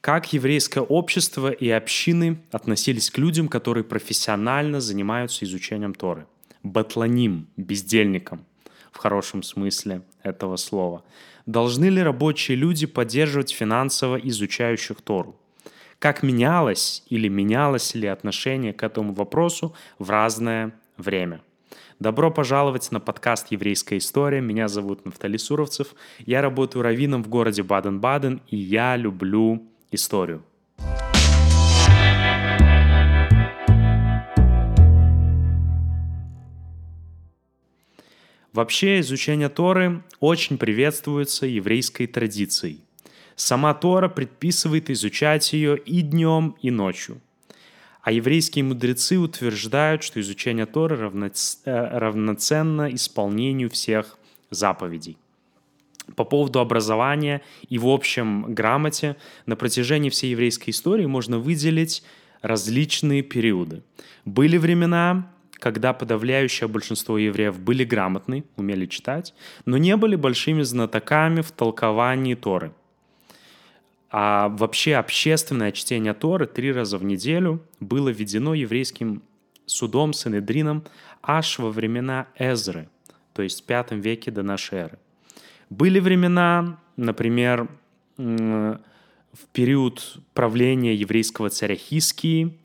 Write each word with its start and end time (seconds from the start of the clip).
Как 0.00 0.32
еврейское 0.32 0.80
общество 0.80 1.50
и 1.50 1.68
общины 1.70 2.38
относились 2.52 3.10
к 3.10 3.18
людям, 3.18 3.48
которые 3.48 3.82
профессионально 3.82 4.80
занимаются 4.80 5.44
изучением 5.44 5.92
Торы? 5.92 6.26
Батланим, 6.62 7.48
бездельникам, 7.56 8.44
в 8.92 8.98
хорошем 8.98 9.42
смысле 9.42 10.02
этого 10.22 10.54
слова. 10.56 11.04
Должны 11.46 11.86
ли 11.86 12.00
рабочие 12.00 12.56
люди 12.56 12.86
поддерживать 12.86 13.50
финансово 13.50 14.16
изучающих 14.16 15.00
Тору? 15.02 15.36
Как 15.98 16.22
менялось 16.22 17.02
или 17.08 17.26
менялось 17.26 17.96
ли 17.96 18.06
отношение 18.06 18.72
к 18.72 18.84
этому 18.84 19.14
вопросу 19.14 19.74
в 19.98 20.10
разное 20.10 20.72
время? 20.96 21.40
Добро 21.98 22.30
пожаловать 22.30 22.92
на 22.92 23.00
подкаст 23.00 23.48
«Еврейская 23.50 23.98
история». 23.98 24.40
Меня 24.40 24.68
зовут 24.68 25.04
Нафтали 25.04 25.36
Суровцев. 25.36 25.96
Я 26.18 26.40
работаю 26.40 26.84
раввином 26.84 27.24
в 27.24 27.28
городе 27.28 27.64
Баден-Баден, 27.64 28.40
и 28.46 28.56
я 28.56 28.94
люблю 28.96 29.66
историю. 29.90 30.42
Вообще 38.52 39.00
изучение 39.00 39.48
Торы 39.48 40.02
очень 40.20 40.58
приветствуется 40.58 41.46
еврейской 41.46 42.06
традицией. 42.06 42.80
Сама 43.36 43.72
Тора 43.72 44.08
предписывает 44.08 44.90
изучать 44.90 45.52
ее 45.52 45.78
и 45.78 46.00
днем, 46.00 46.56
и 46.60 46.72
ночью. 46.72 47.20
А 48.02 48.10
еврейские 48.10 48.64
мудрецы 48.64 49.18
утверждают, 49.18 50.02
что 50.02 50.20
изучение 50.20 50.66
Торы 50.66 50.96
э, 50.96 51.98
равноценно 51.98 52.92
исполнению 52.92 53.70
всех 53.70 54.18
заповедей 54.50 55.18
по 56.16 56.24
поводу 56.24 56.60
образования 56.60 57.42
и 57.68 57.78
в 57.78 57.88
общем 57.88 58.54
грамоте 58.54 59.16
на 59.46 59.56
протяжении 59.56 60.10
всей 60.10 60.30
еврейской 60.30 60.70
истории 60.70 61.06
можно 61.06 61.38
выделить 61.38 62.02
различные 62.42 63.22
периоды. 63.22 63.82
Были 64.24 64.56
времена, 64.56 65.30
когда 65.54 65.92
подавляющее 65.92 66.68
большинство 66.68 67.18
евреев 67.18 67.58
были 67.58 67.84
грамотны, 67.84 68.44
умели 68.56 68.86
читать, 68.86 69.34
но 69.64 69.76
не 69.76 69.96
были 69.96 70.16
большими 70.16 70.62
знатоками 70.62 71.40
в 71.40 71.50
толковании 71.50 72.34
Торы. 72.34 72.72
А 74.10 74.48
вообще 74.48 74.94
общественное 74.96 75.72
чтение 75.72 76.14
Торы 76.14 76.46
три 76.46 76.72
раза 76.72 76.96
в 76.96 77.04
неделю 77.04 77.62
было 77.80 78.08
введено 78.08 78.54
еврейским 78.54 79.22
судом 79.66 80.12
Санедрином 80.14 80.84
аж 81.22 81.58
во 81.58 81.70
времена 81.70 82.28
Эзры, 82.38 82.88
то 83.34 83.42
есть 83.42 83.64
в 83.66 83.68
V 83.68 83.96
веке 83.96 84.30
до 84.30 84.42
нашей 84.42 84.78
эры. 84.78 84.98
Были 85.70 86.00
времена, 86.00 86.78
например, 86.96 87.68
в 88.16 88.78
период 89.52 90.18
правления 90.34 90.94
еврейского 90.94 91.50
царя 91.50 91.76
Хискии, 91.76 92.58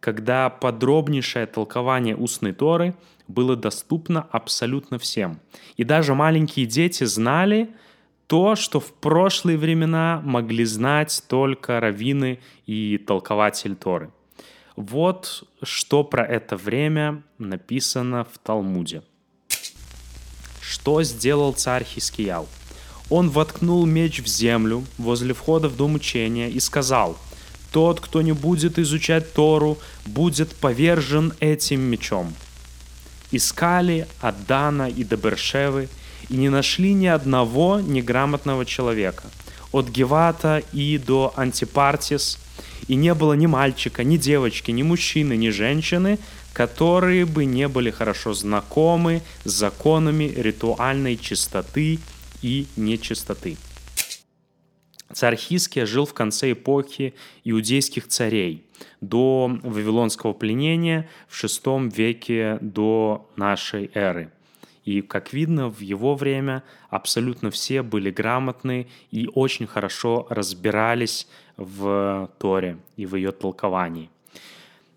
когда 0.00 0.50
подробнейшее 0.50 1.46
толкование 1.46 2.16
устной 2.16 2.52
Торы 2.52 2.94
было 3.26 3.56
доступно 3.56 4.22
абсолютно 4.22 4.98
всем. 4.98 5.40
И 5.76 5.84
даже 5.84 6.14
маленькие 6.14 6.66
дети 6.66 7.04
знали 7.04 7.74
то, 8.26 8.54
что 8.54 8.80
в 8.80 8.92
прошлые 8.92 9.58
времена 9.58 10.20
могли 10.24 10.64
знать 10.64 11.24
только 11.28 11.80
раввины 11.80 12.40
и 12.66 12.98
толкователь 12.98 13.76
Торы. 13.76 14.10
Вот 14.76 15.44
что 15.62 16.04
про 16.04 16.24
это 16.24 16.56
время 16.56 17.22
написано 17.38 18.24
в 18.24 18.38
Талмуде. 18.38 19.02
Что 20.84 21.02
сделал 21.02 21.54
царь 21.54 21.82
Хискиял? 21.82 22.46
Он 23.08 23.30
воткнул 23.30 23.86
меч 23.86 24.20
в 24.20 24.26
землю 24.26 24.84
возле 24.98 25.32
входа 25.32 25.70
в 25.70 25.76
дом 25.76 25.94
учения 25.94 26.50
и 26.50 26.60
сказал, 26.60 27.16
«Тот, 27.72 28.00
кто 28.00 28.20
не 28.20 28.32
будет 28.32 28.78
изучать 28.78 29.32
Тору, 29.32 29.78
будет 30.04 30.54
повержен 30.54 31.32
этим 31.40 31.80
мечом». 31.80 32.34
Искали 33.30 34.06
от 34.20 34.44
Дана 34.44 34.90
и 34.90 35.04
до 35.04 35.16
Бершевы 35.16 35.88
и 36.28 36.36
не 36.36 36.50
нашли 36.50 36.92
ни 36.92 37.06
одного 37.06 37.80
неграмотного 37.80 38.66
человека. 38.66 39.24
От 39.72 39.88
Гевата 39.88 40.62
и 40.74 40.98
до 40.98 41.32
Антипартис 41.34 42.38
и 42.88 42.94
не 42.94 43.14
было 43.14 43.32
ни 43.32 43.46
мальчика, 43.46 44.04
ни 44.04 44.18
девочки, 44.18 44.70
ни 44.70 44.82
мужчины, 44.82 45.34
ни 45.34 45.48
женщины, 45.48 46.18
которые 46.54 47.26
бы 47.26 47.44
не 47.44 47.68
были 47.68 47.90
хорошо 47.90 48.32
знакомы 48.32 49.20
с 49.44 49.50
законами 49.50 50.32
ритуальной 50.34 51.16
чистоты 51.16 51.98
и 52.40 52.66
нечистоты. 52.76 53.58
Царь 55.12 55.36
Хиския 55.36 55.84
жил 55.84 56.06
в 56.06 56.14
конце 56.14 56.52
эпохи 56.52 57.14
иудейских 57.44 58.08
царей 58.08 58.64
до 59.00 59.58
Вавилонского 59.62 60.32
пленения 60.32 61.08
в 61.28 61.44
VI 61.44 61.92
веке 61.94 62.58
до 62.60 63.28
нашей 63.36 63.90
эры. 63.94 64.32
И, 64.84 65.02
как 65.02 65.32
видно, 65.32 65.70
в 65.70 65.80
его 65.80 66.14
время 66.14 66.62
абсолютно 66.88 67.50
все 67.50 67.82
были 67.82 68.10
грамотны 68.10 68.86
и 69.10 69.28
очень 69.34 69.66
хорошо 69.66 70.26
разбирались 70.30 71.26
в 71.56 72.30
Торе 72.38 72.78
и 72.96 73.06
в 73.06 73.16
ее 73.16 73.32
толковании. 73.32 74.10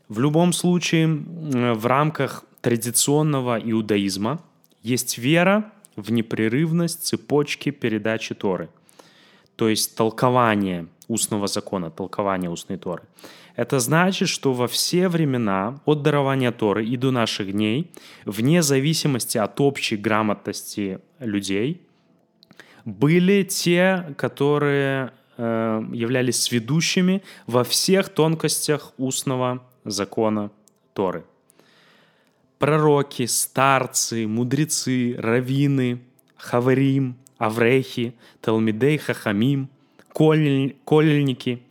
В 0.09 0.19
любом 0.19 0.53
случае, 0.53 1.07
в 1.07 1.85
рамках 1.85 2.45
традиционного 2.61 3.59
иудаизма 3.59 4.39
есть 4.81 5.17
вера 5.17 5.71
в 5.95 6.11
непрерывность 6.11 7.05
цепочки 7.05 7.71
передачи 7.71 8.33
Торы. 8.35 8.69
То 9.55 9.67
есть 9.67 9.95
толкование 9.95 10.87
устного 11.07 11.47
закона, 11.47 11.89
толкование 11.89 12.49
устной 12.49 12.77
Торы. 12.77 13.03
Это 13.55 13.79
значит, 13.79 14.29
что 14.29 14.53
во 14.53 14.67
все 14.67 15.09
времена 15.09 15.79
от 15.85 16.03
дарования 16.03 16.51
Торы 16.51 16.85
и 16.85 16.95
до 16.95 17.11
наших 17.11 17.51
дней, 17.51 17.91
вне 18.23 18.61
зависимости 18.61 19.37
от 19.37 19.59
общей 19.59 19.97
грамотности 19.97 20.99
людей, 21.19 21.81
были 22.85 23.43
те, 23.43 24.13
которые 24.15 25.11
э, 25.37 25.83
являлись 25.91 26.41
сведущими 26.41 27.23
во 27.47 27.63
всех 27.63 28.09
тонкостях 28.09 28.93
устного 28.97 29.63
закона 29.89 30.51
Торы. 30.93 31.23
Пророки, 32.59 33.25
старцы, 33.25 34.27
мудрецы, 34.27 35.15
раввины, 35.17 36.01
хаварим, 36.35 37.15
аврехи, 37.37 38.13
талмидей, 38.41 38.97
хахамим, 38.97 39.69
колельники 40.13 41.61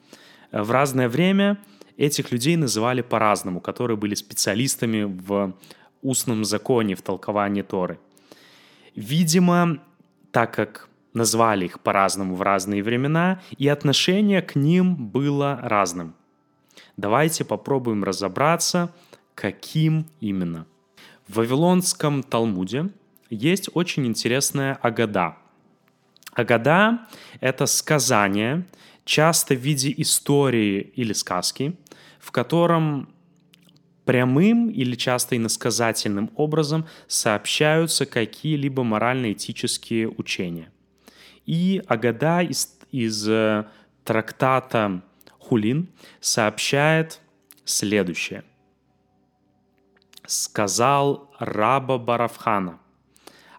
в 0.52 0.70
разное 0.70 1.08
время– 1.08 1.58
Этих 1.96 2.30
людей 2.30 2.56
называли 2.56 3.00
по-разному, 3.00 3.60
которые 3.60 3.96
были 3.96 4.14
специалистами 4.14 5.04
в 5.04 5.54
устном 6.02 6.44
законе, 6.44 6.94
в 6.94 7.02
толковании 7.02 7.62
Торы. 7.62 7.98
Видимо, 8.94 9.78
так 10.30 10.54
как 10.54 10.88
назвали 11.14 11.64
их 11.64 11.80
по-разному 11.80 12.34
в 12.34 12.42
разные 12.42 12.82
времена, 12.82 13.40
и 13.56 13.66
отношение 13.68 14.42
к 14.42 14.56
ним 14.56 14.94
было 14.94 15.58
разным. 15.62 16.14
Давайте 16.96 17.44
попробуем 17.44 18.04
разобраться, 18.04 18.92
каким 19.34 20.06
именно. 20.20 20.66
В 21.28 21.36
Вавилонском 21.36 22.22
Талмуде 22.22 22.90
есть 23.28 23.68
очень 23.74 24.06
интересная 24.06 24.74
Агада. 24.82 25.36
Агада— 26.32 27.06
это 27.40 27.66
сказание, 27.66 28.66
часто 29.04 29.54
в 29.54 29.58
виде 29.58 29.92
истории 29.96 30.80
или 30.94 31.12
сказки, 31.12 31.76
в 32.18 32.30
котором 32.30 33.08
прямым 34.04 34.70
или 34.70 34.94
часто 34.94 35.36
иносказательным 35.36 36.30
образом 36.36 36.86
сообщаются 37.08 38.06
какие-либо 38.06 38.84
морально-этические 38.84 40.08
учения. 40.08 40.70
И 41.44 41.82
Агада 41.86 42.40
из, 42.40 42.78
из 42.90 43.28
э, 43.28 43.66
трактата 44.04 45.02
Хулин 45.48 45.88
сообщает 46.20 47.20
следующее. 47.64 48.44
Сказал 50.26 51.30
раба 51.38 51.98
Барафхана. 51.98 52.78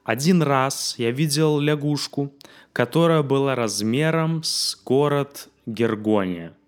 Один 0.03 0.41
раз 0.41 0.95
я 0.97 1.11
видел 1.11 1.59
лягушку, 1.59 2.33
которая 2.73 3.23
была 3.23 3.55
размером 3.55 4.43
с 4.43 4.79
город 4.83 5.49
Гергония– 5.65 6.53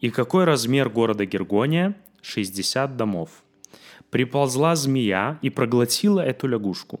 и 0.00 0.08
какой 0.08 0.44
размер 0.44 0.88
города 0.88 1.26
Гергония? 1.26 1.94
60 2.22 2.96
домов. 2.96 3.42
Приползла 4.08 4.74
змея 4.74 5.38
и 5.42 5.50
проглотила 5.50 6.20
эту 6.20 6.48
лягушку. 6.48 7.00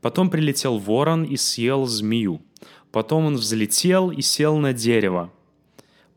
Потом 0.00 0.30
прилетел 0.30 0.78
ворон 0.78 1.22
и 1.22 1.36
съел 1.36 1.86
змею. 1.86 2.42
Потом 2.90 3.26
он 3.26 3.36
взлетел 3.36 4.10
и 4.10 4.20
сел 4.20 4.56
на 4.58 4.72
дерево. 4.72 5.32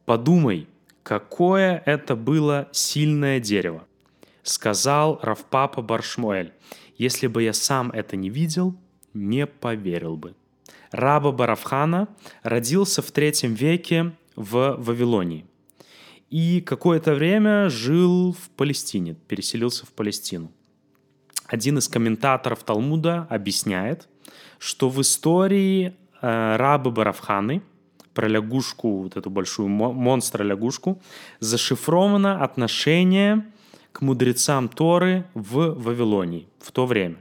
Подумай, 0.06 0.68
какое 1.04 1.84
это 1.86 2.16
было 2.16 2.70
сильное 2.72 3.40
дерево. 3.40 3.86
Сказал 4.42 5.20
Равпапа 5.22 5.82
Баршмуэль, 5.82 6.54
если 6.98 7.28
бы 7.28 7.44
я 7.44 7.54
сам 7.54 7.92
это 7.92 8.16
не 8.16 8.30
видел, 8.30 8.76
не 9.14 9.46
поверил 9.46 10.18
бы. 10.18 10.36
Раба 10.92 11.32
Барафхана 11.32 12.08
родился 12.44 13.02
в 13.02 13.12
третьем 13.12 13.54
веке 13.54 14.14
в 14.36 14.76
Вавилонии. 14.78 15.46
И 16.30 16.62
какое-то 16.62 17.14
время 17.14 17.70
жил 17.70 18.34
в 18.34 18.50
Палестине, 18.52 19.16
переселился 19.28 19.86
в 19.86 19.92
Палестину. 19.92 20.52
Один 21.46 21.78
из 21.78 21.88
комментаторов 21.88 22.64
Талмуда 22.64 23.28
объясняет, 23.30 24.08
что 24.58 24.90
в 24.90 25.00
истории 25.02 25.96
э, 26.22 26.56
рабы 26.56 26.90
Барафханы, 26.90 27.62
про 28.14 28.28
лягушку, 28.28 29.04
вот 29.04 29.18
эту 29.18 29.30
большую 29.30 29.70
монстра-лягушку, 29.70 31.02
зашифровано 31.40 32.44
отношение 32.44 33.46
к 33.92 34.02
мудрецам 34.02 34.70
Торы 34.70 35.26
в 35.34 35.76
Вавилонии 35.76 36.48
в 36.60 36.72
то 36.72 36.86
время. 36.86 37.18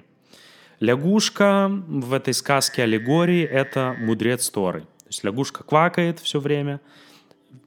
Лягушка 0.81 1.71
в 1.71 2.13
этой 2.13 2.35
сказке 2.35 2.83
аллегории– 2.83 3.43
это 3.45 3.95
мудрец 4.01 4.51
Торы. 4.51 4.81
То 4.81 5.09
есть 5.09 5.23
лягушка 5.23 5.63
квакает 5.63 6.19
все 6.19 6.41
время, 6.41 6.81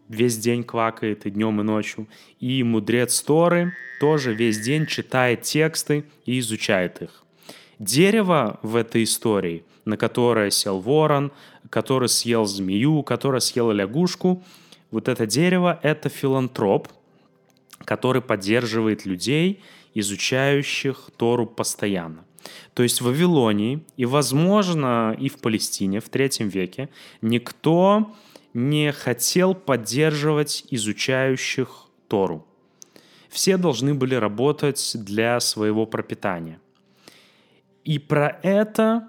весь 0.10 0.38
день 0.38 0.64
квакает 0.64 1.26
и 1.26 1.30
днем, 1.30 1.62
и 1.62 1.64
ночью. 1.64 2.08
И 2.40 2.62
мудрец 2.64 3.22
Торы 3.22 3.74
тоже 4.00 4.34
весь 4.34 4.60
день 4.60 4.86
читает 4.86 5.44
тексты 5.44 6.06
и 6.26 6.40
изучает 6.40 7.02
их. 7.02 7.24
Дерево 7.80 8.60
в 8.62 8.76
этой 8.76 9.04
истории, 9.04 9.64
на 9.86 9.98
которое 9.98 10.52
сел 10.52 10.80
ворон, 10.80 11.32
который 11.70 12.10
съел 12.10 12.46
змею, 12.46 13.04
который 13.04 13.42
съел 13.42 13.72
лягушку, 13.72 14.44
вот 14.92 15.08
это 15.08 15.26
дерево– 15.26 15.80
это 15.84 16.10
филантроп– 16.10 16.90
который 17.86 18.22
поддерживает 18.22 19.06
людей, 19.06 19.62
изучающих 19.94 21.10
Тору 21.18 21.46
постоянно. 21.46 22.26
То 22.74 22.84
есть 22.84 23.02
в 23.02 23.06
Вавилонии 23.06 23.84
и, 23.98 24.06
возможно, 24.06 25.16
и 25.20 25.30
в 25.30 25.40
Палестине 25.40 26.00
в 26.00 26.10
третьем 26.10 26.50
веке 26.50 26.90
никто 27.22 28.14
не 28.54 28.92
хотел 28.92 29.56
поддерживать 29.56 30.66
изучающих 30.70 31.88
Тору. 32.08 32.46
Все 33.30 33.58
должны 33.58 33.94
были 33.94 34.16
работать 34.16 34.92
для 34.96 35.40
своего 35.40 35.86
пропитания. 35.86 36.60
И 37.84 38.00
про 38.00 38.40
это, 38.44 39.08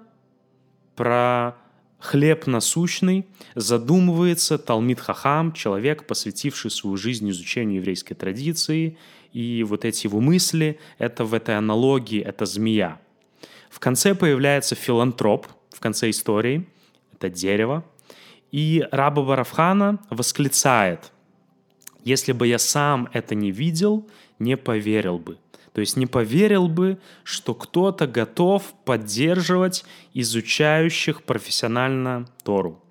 про 0.97 1.55
хлеб 1.99 2.47
насущный, 2.47 3.25
задумывается 3.55 4.57
Талмит 4.57 4.99
Хахам, 4.99 5.53
человек, 5.53 6.05
посвятивший 6.05 6.71
свою 6.71 6.97
жизнь 6.97 7.29
изучению 7.29 7.77
еврейской 7.77 8.15
традиции, 8.15 8.97
и 9.31 9.63
вот 9.63 9.85
эти 9.85 10.07
его 10.07 10.19
мысли, 10.19 10.79
это 10.97 11.23
в 11.23 11.33
этой 11.33 11.57
аналогии, 11.57 12.19
это 12.19 12.45
змея. 12.45 12.99
В 13.69 13.79
конце 13.79 14.15
появляется 14.15 14.75
филантроп, 14.75 15.47
в 15.69 15.79
конце 15.79 16.09
истории, 16.09 16.67
это 17.13 17.29
дерево, 17.29 17.85
и 18.51 18.85
раба 18.91 19.21
Варафхана 19.21 19.99
восклицает, 20.09 21.11
если 22.03 22.31
бы 22.31 22.47
я 22.47 22.57
сам 22.57 23.09
это 23.13 23.35
не 23.35 23.51
видел, 23.51 24.07
не 24.39 24.57
поверил 24.57 25.19
бы. 25.19 25.37
То 25.77 25.81
есть 25.81 25.95
не 25.95 26.07
поверил 26.07 26.67
бы, 26.67 26.97
что 27.23 27.53
кто-то 27.53 28.07
готов 28.07 28.63
поддерживать 28.83 29.85
изучающих 30.15 31.21
профессионально 31.21 32.25
Тору. 32.43 32.81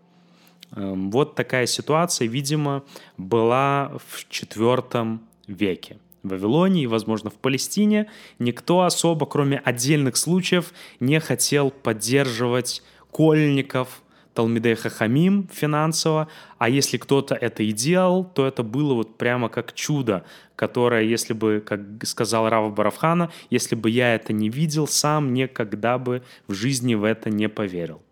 Эм, 0.71 1.11
вот 1.11 1.35
такая 1.35 1.67
ситуация, 1.67 2.29
видимо, 2.29 2.85
была 3.17 3.91
в 4.07 4.25
IV 4.31 5.19
веке. 5.49 5.99
В 6.23 6.29
Вавилоне 6.29 6.85
и, 6.85 6.87
возможно, 6.87 7.29
в 7.29 7.35
Палестине 7.35 8.09
никто 8.39 8.83
особо, 8.83 9.27
кроме 9.27 9.59
отдельных 9.59 10.17
случаев, 10.17 10.73
не 11.01 11.19
хотел 11.19 11.73
поддерживать 11.73 12.85
кольников, 13.11 14.01
Талмидей 14.37 14.75
Хахамим 14.75 15.49
финансово, 15.51 16.29
а 16.59 16.69
если 16.69 16.99
кто-то 16.99 17.35
это 17.35 17.63
и 17.63 17.73
делал, 17.73 18.23
то 18.23 18.47
это 18.47 18.63
было 18.63 18.93
вот 18.93 19.17
прямо 19.17 19.49
как 19.49 19.73
чудо, 19.73 20.27
которое, 20.57 21.05
если 21.05 21.33
бы, 21.33 21.65
как 21.67 21.81
сказал 22.05 22.51
Рава 22.51 22.69
Барафхана, 22.69 23.33
если 23.49 23.75
бы 23.75 23.89
я 23.89 24.15
это 24.15 24.35
не 24.35 24.51
видел, 24.51 24.87
сам 24.87 25.33
никогда 25.33 25.97
бы 25.97 26.23
в 26.49 26.53
жизни 26.53 26.95
в 26.95 27.05
это 27.05 27.31
не 27.31 27.49
поверил. 27.49 28.03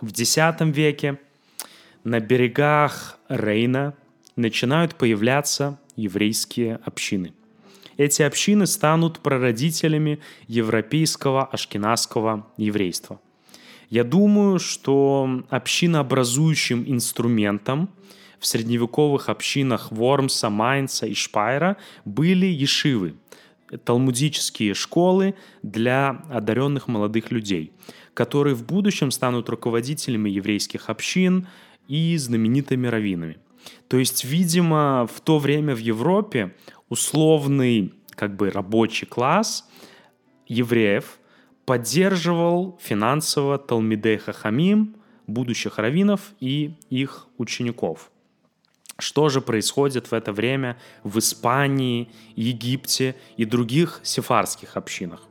В 0.00 0.10
X 0.10 0.36
веке 0.60 1.18
на 2.02 2.18
берегах 2.18 3.16
Рейна 3.28 3.94
начинают 4.34 4.96
появляться 4.96 5.78
еврейские 5.94 6.80
общины. 6.84 7.32
Эти 7.96 8.22
общины 8.22 8.66
станут 8.66 9.20
прародителями 9.20 10.18
европейского 10.48 11.46
ашкенадского 11.46 12.46
еврейства. 12.56 13.20
Я 13.88 14.02
думаю, 14.02 14.58
что 14.58 15.44
общинообразующим 15.48 16.84
инструментом 16.86 17.88
в 18.40 18.46
средневековых 18.46 19.28
общинах 19.28 19.92
Вормса, 19.92 20.50
Майнца 20.50 21.06
и 21.06 21.14
Шпайра 21.14 21.76
были 22.04 22.46
ешивы, 22.46 23.14
талмудические 23.84 24.74
школы 24.74 25.34
для 25.62 26.22
одаренных 26.30 26.88
молодых 26.88 27.30
людей, 27.30 27.72
которые 28.14 28.54
в 28.54 28.64
будущем 28.64 29.10
станут 29.10 29.48
руководителями 29.48 30.30
еврейских 30.30 30.90
общин 30.90 31.46
и 31.88 32.16
знаменитыми 32.16 32.88
раввинами. 32.88 33.38
То 33.88 33.98
есть, 33.98 34.24
видимо, 34.24 35.08
в 35.12 35.20
то 35.20 35.38
время 35.38 35.74
в 35.74 35.78
Европе 35.78 36.54
условный 36.88 37.94
как 38.10 38.36
бы 38.36 38.50
рабочий 38.50 39.06
класс 39.06 39.68
евреев– 40.48 41.18
поддерживал 41.66 42.78
финансово 42.80 43.58
Талмидей 43.58 44.18
Хахамим, 44.18 44.94
будущих 45.26 45.78
раввинов 45.78 46.20
и 46.40 46.74
их 46.88 47.26
учеников. 47.36 48.10
Что 48.98 49.28
же 49.28 49.40
происходит 49.40 50.06
в 50.06 50.14
это 50.14 50.32
время 50.32 50.78
в 51.02 51.18
Испании, 51.18 52.08
Египте 52.36 53.14
и 53.36 53.44
других 53.44 54.00
сефарских 54.04 54.76
общинах? 54.76 55.22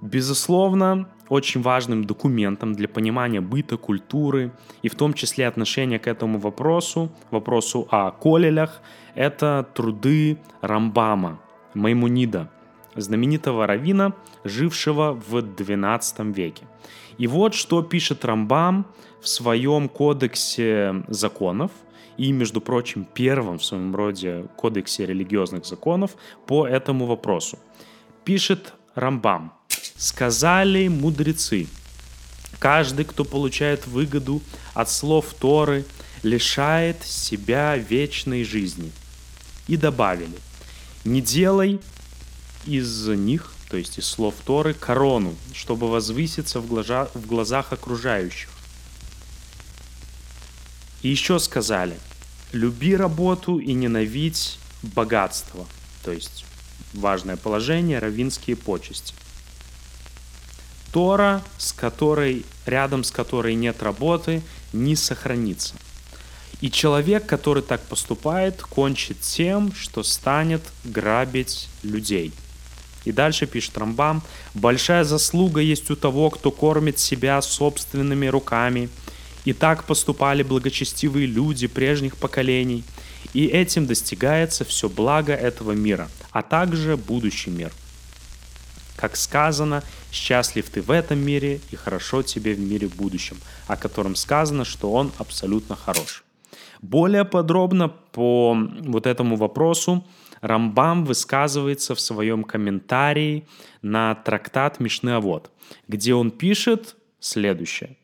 Безусловно, 0.00 1.08
очень 1.28 1.62
важным 1.62 2.04
документом 2.04 2.74
для 2.74 2.86
понимания 2.86 3.40
быта, 3.40 3.78
культуры 3.78 4.52
и 4.82 4.88
в 4.90 4.94
том 4.94 5.14
числе 5.14 5.48
отношения 5.48 5.98
к 5.98 6.06
этому 6.06 6.38
вопросу, 6.38 7.10
вопросу 7.30 7.88
о 7.90 8.10
колелях, 8.10 8.82
это 9.14 9.66
труды 9.74 10.38
Рамбама, 10.60 11.40
Маймунида, 11.72 12.50
знаменитого 12.96 13.66
равина, 13.66 14.12
жившего 14.44 15.12
в 15.12 15.36
XII 15.36 16.32
веке. 16.32 16.64
И 17.18 17.26
вот 17.26 17.54
что 17.54 17.82
пишет 17.82 18.24
Рамбам 18.24 18.86
в 19.20 19.28
своем 19.28 19.88
кодексе 19.88 21.04
законов, 21.08 21.70
и, 22.16 22.32
между 22.32 22.60
прочим, 22.60 23.04
первом 23.04 23.58
в 23.58 23.64
своем 23.64 23.94
роде 23.94 24.46
кодексе 24.56 25.06
религиозных 25.06 25.66
законов 25.66 26.12
по 26.46 26.66
этому 26.66 27.06
вопросу. 27.06 27.58
Пишет 28.24 28.74
Рамбам. 28.94 29.52
«Сказали 29.96 30.88
мудрецы, 30.88 31.66
каждый, 32.58 33.04
кто 33.04 33.24
получает 33.24 33.86
выгоду 33.86 34.42
от 34.74 34.90
слов 34.90 35.34
Торы, 35.38 35.84
лишает 36.22 37.02
себя 37.02 37.76
вечной 37.76 38.44
жизни». 38.44 38.92
И 39.66 39.76
добавили, 39.76 40.36
«Не 41.04 41.20
делай 41.20 41.80
из 42.66 43.06
них, 43.08 43.52
то 43.68 43.76
есть 43.76 43.98
из 43.98 44.06
слов 44.06 44.34
Торы, 44.44 44.74
корону, 44.74 45.34
чтобы 45.52 45.88
возвыситься 45.88 46.60
в, 46.60 46.66
глаза, 46.66 47.08
в 47.14 47.26
глазах 47.26 47.72
окружающих. 47.72 48.50
И 51.02 51.08
еще 51.08 51.38
сказали, 51.38 51.98
люби 52.52 52.96
работу 52.96 53.58
и 53.58 53.72
ненавидь 53.72 54.58
богатство, 54.82 55.66
то 56.02 56.12
есть 56.12 56.44
важное 56.92 57.36
положение, 57.36 57.98
равинские 57.98 58.56
почести. 58.56 59.14
Тора, 60.92 61.42
с 61.58 61.72
которой, 61.72 62.46
рядом 62.66 63.02
с 63.02 63.10
которой 63.10 63.54
нет 63.54 63.82
работы, 63.82 64.42
не 64.72 64.94
сохранится. 64.94 65.74
И 66.60 66.70
человек, 66.70 67.26
который 67.26 67.62
так 67.62 67.82
поступает, 67.82 68.62
кончит 68.62 69.20
тем, 69.20 69.74
что 69.74 70.02
станет 70.02 70.62
грабить 70.84 71.68
людей– 71.82 72.32
и 73.04 73.12
дальше 73.12 73.46
пишет 73.46 73.76
Рамбам, 73.78 74.22
«Большая 74.54 75.04
заслуга 75.04 75.60
есть 75.60 75.90
у 75.90 75.96
того, 75.96 76.30
кто 76.30 76.50
кормит 76.50 76.98
себя 76.98 77.40
собственными 77.42 78.26
руками. 78.26 78.88
И 79.44 79.52
так 79.52 79.84
поступали 79.84 80.42
благочестивые 80.42 81.26
люди 81.26 81.66
прежних 81.66 82.16
поколений. 82.16 82.82
И 83.34 83.46
этим 83.46 83.86
достигается 83.86 84.64
все 84.64 84.88
благо 84.88 85.34
этого 85.34 85.72
мира, 85.72 86.08
а 86.30 86.42
также 86.42 86.96
будущий 86.96 87.50
мир. 87.50 87.72
Как 88.96 89.16
сказано, 89.16 89.82
счастлив 90.12 90.70
ты 90.70 90.80
в 90.80 90.90
этом 90.90 91.18
мире 91.18 91.60
и 91.70 91.76
хорошо 91.76 92.22
тебе 92.22 92.54
в 92.54 92.60
мире 92.60 92.88
будущем, 92.88 93.36
о 93.66 93.76
котором 93.76 94.14
сказано, 94.14 94.64
что 94.64 94.92
он 94.92 95.12
абсолютно 95.18 95.76
хорош. 95.76 96.24
Более 96.84 97.24
подробно 97.24 97.88
по 97.88 98.54
вот 98.82 99.06
этому 99.06 99.36
вопросу 99.36 100.04
Рамбам 100.42 101.06
высказывается 101.06 101.94
в 101.94 102.00
своем 102.00 102.44
комментарии 102.44 103.46
на 103.80 104.14
трактат 104.14 104.80
Мишны 104.80 105.08
Авод, 105.14 105.50
где 105.88 106.12
он 106.12 106.30
пишет 106.30 106.96
следующее. 107.20 107.96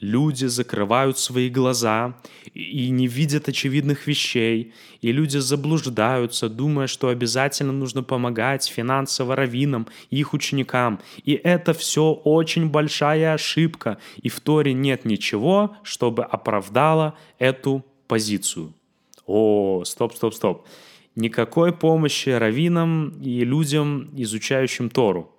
люди 0.00 0.46
закрывают 0.46 1.18
свои 1.18 1.48
глаза 1.50 2.14
и 2.54 2.88
не 2.90 3.06
видят 3.06 3.48
очевидных 3.48 4.06
вещей, 4.06 4.72
и 5.02 5.12
люди 5.12 5.38
заблуждаются, 5.38 6.48
думая, 6.48 6.86
что 6.86 7.08
обязательно 7.08 7.72
нужно 7.72 8.02
помогать 8.02 8.66
финансово 8.66 9.36
раввинам 9.36 9.86
их 10.08 10.32
ученикам. 10.32 11.00
И 11.24 11.34
это 11.34 11.74
все 11.74 12.12
очень 12.12 12.68
большая 12.68 13.34
ошибка, 13.34 13.98
и 14.20 14.28
в 14.28 14.40
Торе 14.40 14.72
нет 14.72 15.04
ничего, 15.04 15.76
чтобы 15.82 16.24
оправдало 16.24 17.14
эту 17.38 17.84
позицию. 18.10 18.72
О, 19.26 19.84
стоп, 19.84 20.14
стоп, 20.14 20.34
стоп. 20.34 20.66
Никакой 21.14 21.72
помощи 21.72 22.30
раввинам 22.30 23.10
и 23.22 23.44
людям, 23.44 24.10
изучающим 24.16 24.90
Тору. 24.90 25.32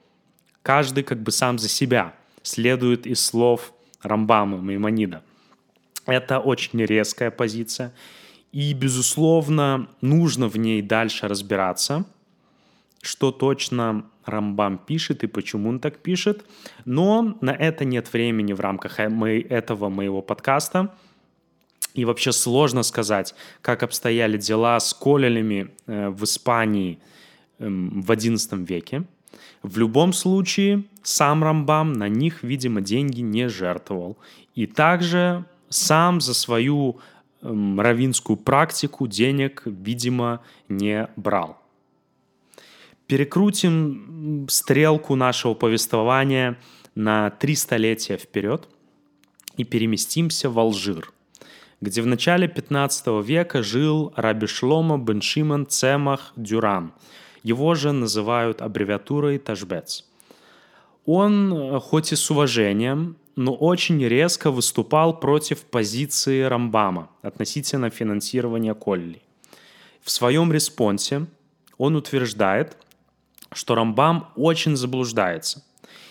Каждый 0.64 1.04
как 1.04 1.22
бы 1.22 1.32
сам 1.32 1.60
за 1.60 1.68
себя 1.68 2.14
следует 2.44 3.06
из 3.06 3.20
слов 3.20 3.74
Рамбама, 4.02 4.58
Маймонида. 4.58 5.22
Это 6.06 6.40
очень 6.40 6.86
резкая 6.86 7.30
позиция. 7.30 7.92
И, 8.54 8.74
безусловно, 8.74 9.88
нужно 10.02 10.48
в 10.48 10.58
ней 10.58 10.82
дальше 10.82 11.28
разбираться, 11.28 12.06
что 13.02 13.32
точно 13.32 14.06
Рамбам 14.26 14.78
пишет 14.78 15.24
и 15.24 15.28
почему 15.28 15.70
он 15.70 15.80
так 15.80 15.98
пишет. 15.98 16.46
Но 16.86 17.38
на 17.42 17.52
это 17.52 17.84
нет 17.84 18.14
времени 18.14 18.54
в 18.54 18.62
рамках 18.62 19.00
этого 19.00 19.90
моего 19.90 20.22
подкаста. 20.22 20.94
И 21.94 22.06
вообще 22.06 22.32
сложно 22.32 22.84
сказать, 22.84 23.36
как 23.62 23.84
обстояли 23.84 24.38
дела 24.38 24.80
с 24.80 24.94
колелями 24.94 25.72
э, 25.88 26.10
в 26.10 26.24
Испании 26.24 27.00
эм, 27.60 28.02
в 28.02 28.10
XI 28.12 28.66
веке. 28.66 29.04
В 29.62 29.78
любом 29.78 30.14
случае, 30.14 30.84
сам 31.04 31.44
Рамбам 31.44 31.94
на 31.94 32.08
них, 32.08 32.44
видимо, 32.44 32.82
деньги 32.82 33.22
не 33.22 33.50
жертвовал. 33.50 34.18
И 34.56 34.68
также 34.68 35.46
сам 35.70 36.22
за 36.22 36.34
свою 36.34 37.00
эм, 37.42 37.80
равинскую 37.80 38.38
практику 38.38 39.08
денег, 39.08 39.64
видимо, 39.66 40.42
не 40.70 41.10
брал. 41.18 41.58
Перекрутим 43.08 44.48
стрелку 44.50 45.16
нашего 45.16 45.54
повествования 45.54 46.58
на 46.96 47.30
три 47.30 47.56
столетия 47.56 48.18
вперед 48.18 48.70
и 49.58 49.66
переместимся 49.66 50.50
в 50.50 50.58
Алжир, 50.58 51.12
где 51.82 52.02
в 52.02 52.06
начале 52.06 52.48
15 52.48 53.26
века 53.26 53.64
жил 53.64 54.14
Раби 54.16 54.48
Шлома 54.48 54.98
бен 54.98 55.22
Шимон 55.22 55.68
Цемах 55.68 56.34
Дюран– 56.36 56.94
его 57.44 57.76
же 57.76 57.92
называют 57.92 58.62
аббревиатурой 58.62 59.40
Ташбец. 59.40 60.06
Он, 61.06 61.54
э, 61.54 61.80
хоть 61.80 62.12
и 62.12 62.16
с 62.16 62.30
уважением, 62.30 63.18
но 63.36 63.56
очень 63.56 64.04
резко 64.06 64.52
выступал 64.52 65.20
против 65.20 65.64
позиции 65.64 66.44
Рамбама 66.44 67.10
относительно 67.22 67.90
финансирования 67.90 68.76
Колли. 68.76 69.22
В 70.04 70.12
своем 70.12 70.52
респонсе 70.54 71.26
он 71.78 71.96
утверждает, 71.96 72.78
что 73.52 73.76
Рамбам 73.76 74.30
очень 74.36 74.76
заблуждается. 74.76 75.64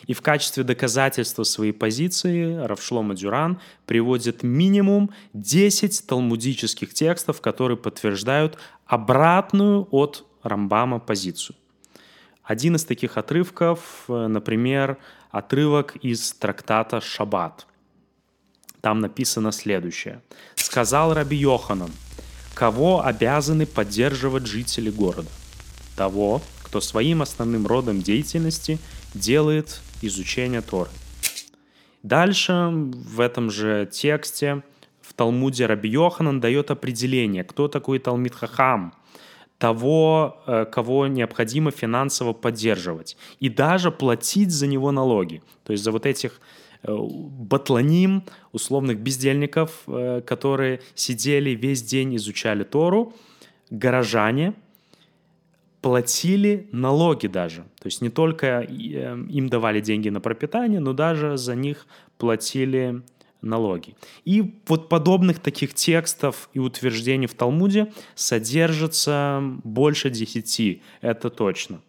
И 0.07 0.15
в 0.15 0.23
качестве 0.23 0.65
доказательства 0.65 1.43
своей 1.45 1.73
позиции 1.73 2.55
Равшлома 2.57 3.15
Дюран 3.15 3.61
приводит 3.87 4.43
минимум 4.43 5.11
10 5.35 6.07
талмудических 6.07 6.95
текстов, 6.95 7.41
которые 7.41 7.77
подтверждают 7.77 8.59
обратную 8.87 9.87
от 9.91 10.25
Рамбама 10.43 10.99
позицию. 10.99 11.57
Один 12.43 12.77
из 12.77 12.85
таких 12.85 13.17
отрывков, 13.17 14.05
э, 14.09 14.27
например, 14.27 14.97
отрывок 15.31 15.97
из 15.97 16.33
трактата 16.33 17.01
«Шаббат». 17.01 17.67
Там 18.81 19.01
написано 19.01 19.53
следующее. 19.53 20.23
«Сказал 20.57 21.15
Раби 21.15 21.37
Йоханан, 21.37 21.91
кого 22.55 23.05
обязаны 23.05 23.67
поддерживать 23.67 24.47
жители 24.47 24.91
города? 24.91 25.29
Того, 25.97 26.43
кто 26.65 26.81
своим 26.81 27.23
основным 27.23 27.67
родом 27.67 28.01
деятельности 28.01 28.79
делает 29.15 29.81
изучение 30.03 30.61
Торы. 30.61 30.91
Дальше 32.03 32.71
в 32.73 33.21
этом 33.21 33.51
же 33.51 33.89
тексте 33.91 34.63
в 35.03 35.13
Талмуде 35.13 35.67
Раби 35.67 35.91
Йоханан 35.91 36.41
дает 36.41 36.71
определение, 36.71 37.45
кто 37.45 37.69
такой 37.69 37.99
Талмит 37.99 38.35
Хахам– 38.35 38.95
того, 39.61 40.39
э, 40.47 40.65
кого 40.65 41.07
необходимо 41.07 41.71
финансово 41.71 42.33
поддерживать. 42.33 43.17
И 43.41 43.51
даже 43.51 43.91
платить 43.91 44.51
за 44.51 44.67
него 44.67 44.91
налоги. 44.91 45.43
То 45.65 45.73
есть 45.73 45.85
за 45.85 45.93
вот 45.93 46.07
этих 46.07 46.41
э, 46.83 46.97
батланим, 46.99 48.23
условных 48.53 48.99
бездельников, 49.01 49.83
э, 49.87 50.23
которые 50.27 50.81
сидели 50.95 51.51
весь 51.51 51.83
день, 51.83 52.17
изучали 52.17 52.65
Тору, 52.65 53.13
горожане 53.69 54.55
платили 55.81 56.69
налоги 56.73 57.27
даже. 57.27 57.63
То 57.81 57.87
есть 57.87 58.03
не 58.03 58.11
только 58.11 58.61
им 58.61 59.49
давали 59.49 59.81
деньги 59.81 60.09
на 60.09 60.21
пропитание, 60.21 60.81
но 60.81 60.93
даже 60.93 61.37
за 61.37 61.55
них 61.55 61.87
платили 62.19 63.03
налоги. 63.43 63.97
И 64.25 64.61
вот 64.67 64.89
подобных 64.89 65.39
таких 65.39 65.75
текстов 65.75 66.51
и 66.53 66.59
утверждений 66.59 67.27
в 67.27 67.35
Талмуде 67.35 67.93
содержится 68.15 69.43
больше 69.65 70.11
десяти, 70.11 70.83
это 71.01 71.31
точно. 71.31 71.81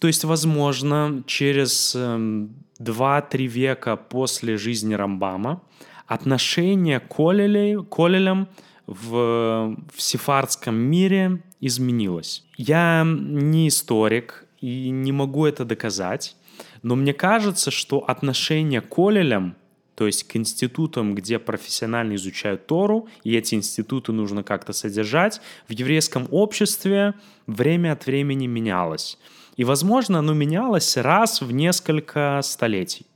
То 0.00 0.08
есть, 0.08 0.24
возможно, 0.24 1.22
через 1.26 1.94
2-3 1.94 2.54
эм, 2.78 3.48
века 3.48 3.96
после 3.96 4.56
жизни 4.56 4.94
Рамбама 4.94 5.62
отношение 6.06 7.00
к 7.00 7.08
колелям 7.08 8.48
в, 8.86 9.76
в 9.94 10.02
сефардском 10.02 10.74
мире 10.74 11.42
изменилось. 11.60 12.44
Я 12.56 13.04
не 13.06 13.68
историк 13.68 14.46
и 14.60 14.90
не 14.90 15.12
могу 15.12 15.46
это 15.46 15.64
доказать, 15.64 16.36
но 16.82 16.96
мне 16.96 17.12
кажется, 17.12 17.70
что 17.70 17.98
отношение 17.98 18.80
к 18.80 18.88
колелям– 18.88 19.56
то 19.94 20.06
есть 20.06 20.24
к 20.24 20.36
институтам, 20.36 21.14
где 21.14 21.38
профессионально 21.38 22.16
изучают 22.16 22.66
Тору, 22.66 23.08
и 23.22 23.36
эти 23.36 23.54
институты 23.54 24.12
нужно 24.12 24.42
как-то 24.42 24.72
содержать, 24.72 25.40
в 25.68 25.72
еврейском 25.72 26.26
обществе 26.30 27.14
время 27.46 27.92
от 27.92 28.06
времени 28.06 28.46
менялось. 28.46 29.18
И, 29.56 29.64
возможно, 29.64 30.18
оно 30.18 30.34
менялось 30.34 30.96
раз 30.96 31.40
в 31.40 31.52
несколько 31.52 32.40
столетий. 32.42 33.06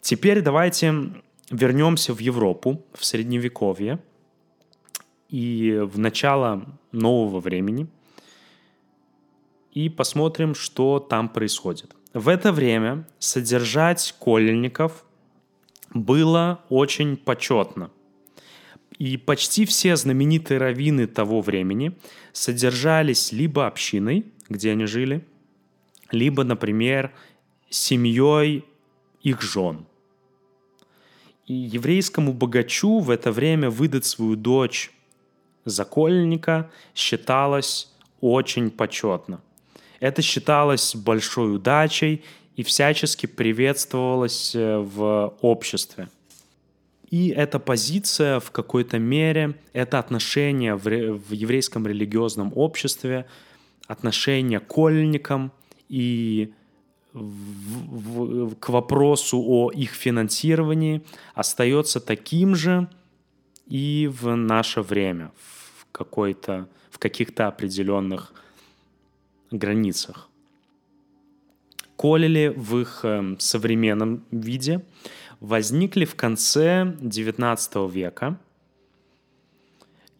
Теперь 0.00 0.42
давайте 0.42 0.94
вернемся 1.50 2.12
в 2.12 2.18
Европу, 2.18 2.84
в 2.92 3.04
Средневековье 3.04 3.98
и 5.28 5.80
в 5.82 5.98
начало 5.98 6.64
нового 6.92 7.40
времени 7.40 7.88
и 9.72 9.88
посмотрим, 9.88 10.54
что 10.54 11.00
там 11.00 11.28
происходит. 11.28 11.94
В 12.14 12.28
это 12.28 12.50
время 12.50 13.06
содержать 13.18 14.14
кольников 14.18 15.04
было 15.92 16.64
очень 16.70 17.16
почетно. 17.16 17.90
И 18.98 19.18
почти 19.18 19.66
все 19.66 19.96
знаменитые 19.96 20.58
раввины 20.58 21.06
того 21.06 21.42
времени 21.42 21.92
содержались 22.32 23.32
либо 23.32 23.66
общиной, 23.66 24.24
где 24.48 24.72
они 24.72 24.86
жили, 24.86 25.26
либо, 26.10 26.44
например, 26.44 27.12
семьей 27.68 28.64
их 29.22 29.42
жен. 29.42 29.84
И 31.46 31.52
еврейскому 31.52 32.32
богачу 32.32 33.00
в 33.00 33.10
это 33.10 33.30
время 33.30 33.68
выдать 33.68 34.06
свою 34.06 34.36
дочь 34.36 34.90
закольника 35.66 36.70
считалось 36.94 37.92
очень 38.20 38.70
почетно. 38.70 39.40
Это 40.00 40.22
считалось 40.22 40.94
большой 40.94 41.54
удачей 41.54 42.24
и 42.54 42.62
всячески 42.62 43.26
приветствовалась 43.26 44.54
э, 44.54 44.78
в 44.78 45.34
обществе. 45.40 46.08
И 47.10 47.28
эта 47.28 47.58
позиция 47.58 48.40
в 48.40 48.50
какой-то 48.50 48.98
мере, 48.98 49.54
это 49.72 49.98
отношение 49.98 50.74
в, 50.74 50.84
в 50.84 51.32
еврейском 51.32 51.86
религиозном 51.86 52.52
обществе, 52.56 53.26
отношение 53.86 54.58
к 54.60 54.66
кольникам 54.66 55.52
и 55.88 56.52
в, 57.12 58.50
в, 58.50 58.54
к 58.56 58.68
вопросу 58.68 59.42
о 59.46 59.70
их 59.70 59.92
финансировании 59.92 61.02
остается 61.34 62.00
таким 62.00 62.54
же 62.54 62.88
и 63.66 64.10
в 64.12 64.34
наше 64.34 64.82
время, 64.82 65.30
в, 65.36 65.55
какой-то, 65.96 66.68
в 66.90 66.98
каких-то 66.98 67.48
определенных 67.48 68.32
границах 69.50 70.28
колели 71.96 72.52
в 72.54 72.78
их 72.78 73.00
эм, 73.04 73.38
современном 73.40 74.22
виде 74.30 74.84
возникли 75.40 76.04
в 76.04 76.14
конце 76.14 76.94
XIX 77.00 77.90
века. 77.90 78.38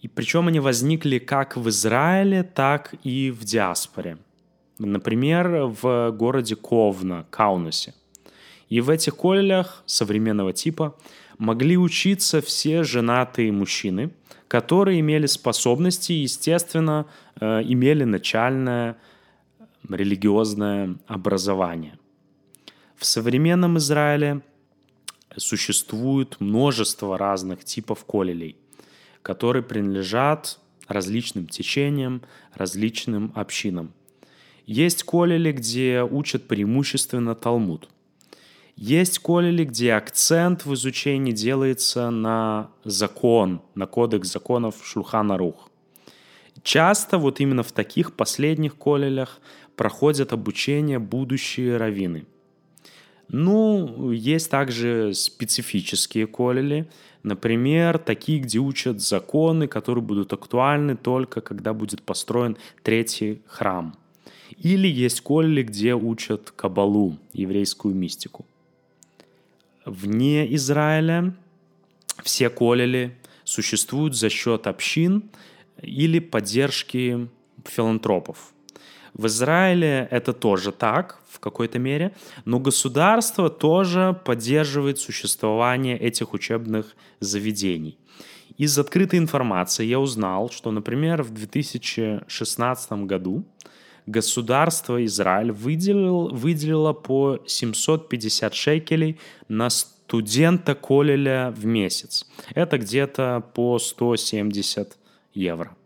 И 0.01 0.09
причем 0.09 0.49
они 0.49 0.61
возникли 0.61 1.19
как 1.19 1.57
в 1.57 1.69
Израиле, 1.69 2.43
так 2.43 2.95
и 3.05 3.31
в 3.31 3.45
диаспоре. 3.45 4.19
Например, 4.79 5.67
в 5.83 6.11
городе 6.11 6.55
Ковна, 6.55 7.27
Каунасе. 7.31 7.95
И 8.69 8.81
в 8.81 8.91
этих 8.91 9.17
коллелях 9.17 9.83
современного 9.87 10.53
типа 10.53 10.97
могли 11.39 11.77
учиться 11.77 12.41
все 12.41 12.83
женатые 12.83 13.53
мужчины, 13.53 14.11
которые 14.49 15.01
имели 15.01 15.27
способности 15.27 16.13
естественно, 16.13 17.07
э, 17.41 17.63
имели 17.63 18.05
начальное 18.05 18.97
религиозное 19.89 20.97
образование. 21.07 21.99
В 22.97 23.05
современном 23.05 23.79
Израиле 23.79 24.41
существует 25.37 26.41
множество 26.41 27.19
разных 27.19 27.65
типов 27.65 28.05
колелей, 28.05 28.57
которые 29.23 29.63
принадлежат 29.63 30.59
различным 30.89 31.47
течениям, 31.47 32.23
различным 32.55 33.33
общинам. 33.35 33.93
Есть 34.67 35.03
колели, 35.05 35.53
где 35.53 36.03
учат 36.03 36.49
преимущественно 36.49 37.35
Талмуд. 37.35 37.89
Есть 38.77 39.21
колели, 39.21 39.65
где 39.65 39.95
акцент 39.95 40.67
в 40.67 40.75
изучении 40.75 41.33
делается 41.33 42.11
на 42.11 42.71
закон, 42.85 43.63
на 43.75 43.87
кодекс 43.87 44.31
законов 44.31 44.75
Шулхана 44.85 45.39
Рух. 45.39 45.71
Часто 46.63 47.17
вот 47.17 47.41
именно 47.41 47.63
в 47.63 47.73
таких 47.73 48.13
последних 48.13 48.77
колелях 48.77 49.41
проходят 49.77 50.35
обучение 50.35 50.99
будущие 50.99 51.79
раввины. 51.79 52.27
Ну, 53.29 54.11
есть 54.13 54.51
также 54.51 55.15
специфические 55.15 56.27
колели, 56.27 56.87
например, 57.23 57.97
такие, 57.97 58.41
где 58.41 58.59
учат 58.59 59.01
законы, 59.01 59.69
которые 59.69 60.05
будут 60.05 60.35
актуальны 60.35 60.97
только 60.97 61.41
когда 61.41 61.73
будет 61.73 62.03
построен 62.03 62.59
третий 62.83 63.41
храм. 63.47 63.97
Или 64.59 64.87
есть 64.87 65.23
колели, 65.23 65.63
где 65.63 65.95
учат 65.95 66.51
кабалу, 66.51 67.17
еврейскую 67.33 67.95
мистику. 67.95 68.45
Вне 69.87 70.55
Израиля 70.57 71.35
все 72.23 72.51
колели 72.51 73.17
существуют 73.45 74.15
за 74.15 74.29
счет 74.29 74.67
общин 74.67 75.31
или 75.81 76.19
поддержки 76.19 77.29
филантропов– 77.65 78.53
в 79.17 79.29
Израиле 79.29 80.09
это 80.11 80.35
тоже 80.35 80.73
так, 80.73 81.23
в 81.31 81.41
какой-то 81.41 81.79
мере, 81.79 82.15
но 82.45 82.61
государство 82.61 83.49
тоже 83.49 84.21
поддерживает 84.27 84.99
существование 84.99 85.99
этих 85.99 86.35
учебных 86.35 86.95
заведений. 87.21 87.99
Из 88.59 88.79
открытой 88.79 89.19
информации 89.19 89.87
я 89.87 90.01
узнал, 90.01 90.51
что, 90.51 90.71
например, 90.71 91.23
в 91.23 91.31
2016 91.31 92.93
году 93.07 93.47
государство 94.07 95.05
Израиль 95.05 95.53
выделил, 95.53 96.29
выделило 96.29 96.93
по 96.93 97.41
750 97.47 98.55
шекелей 98.55 99.19
на 99.49 99.69
студента 99.71 100.75
колеля 100.75 101.53
в 101.57 101.67
месяц. 101.67 102.27
Это 102.55 102.79
где-то 102.79 103.45
по 103.55 103.79
170 103.79 104.97
евро. 105.35 105.77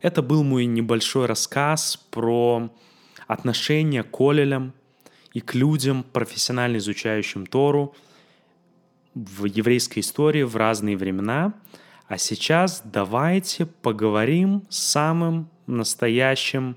Это 0.00 0.22
был 0.22 0.44
мой 0.44 0.64
небольшой 0.64 1.26
рассказ 1.26 1.96
про 2.10 2.70
отношение 3.26 4.02
к 4.02 4.10
колелям 4.10 4.72
и 5.34 5.40
к 5.40 5.54
людям, 5.54 6.04
профессионально 6.04 6.78
изучающим 6.78 7.46
Тору 7.46 7.94
в 9.14 9.44
еврейской 9.44 10.00
истории 10.00 10.42
в 10.42 10.56
разные 10.56 10.96
времена. 10.96 11.54
А 12.06 12.18
сейчас 12.18 12.82
давайте 12.84 13.66
поговорим 13.66 14.64
с 14.68 14.78
самым 14.78 15.48
настоящим 15.66 16.76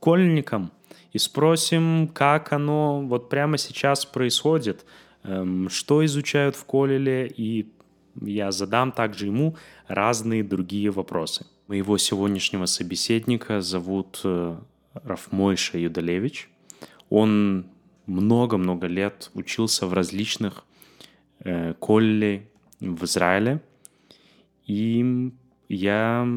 кольником 0.00 0.72
и 1.12 1.18
спросим, 1.18 2.08
как 2.08 2.52
оно 2.52 3.02
вот 3.02 3.28
прямо 3.28 3.58
сейчас 3.58 4.06
происходит, 4.06 4.84
эм, 5.24 5.68
что 5.68 6.04
изучают 6.04 6.56
в 6.56 6.64
колеле, 6.64 7.26
и 7.28 7.72
я 8.20 8.50
задам 8.50 8.92
также 8.92 9.26
ему 9.26 9.56
разные 9.86 10.42
другие 10.42 10.90
вопросы. 10.90 11.46
Моего 11.68 11.98
сегодняшнего 11.98 12.66
собеседника 12.66 13.60
зовут 13.60 14.20
э, 14.24 14.56
Рафмойша 14.94 15.78
Юдалевич. 15.78 16.50
Он 17.08 17.66
много-много 18.06 18.86
лет 18.86 19.30
учился 19.34 19.86
в 19.86 19.92
различных 19.92 20.64
э, 21.44 21.74
в 22.80 23.04
Израиле. 23.04 23.62
И 24.66 25.32
я 25.68 26.28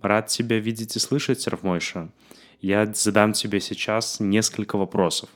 рад 0.00 0.26
тебя 0.26 0.58
видеть 0.58 0.96
и 0.96 0.98
слышать, 0.98 1.46
Рафмойша. 1.46 2.10
Я 2.60 2.92
задам 2.92 3.32
тебе 3.32 3.58
сейчас 3.58 4.20
несколько 4.20 4.76
вопросов. 4.76 5.30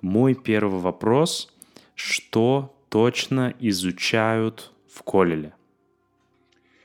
Мой 0.00 0.34
первый 0.34 0.80
вопрос– 0.80 1.50
что 1.94 2.74
точно 2.88 3.54
изучают 3.60 4.72
в 4.88 5.02
Колеле? 5.02 5.52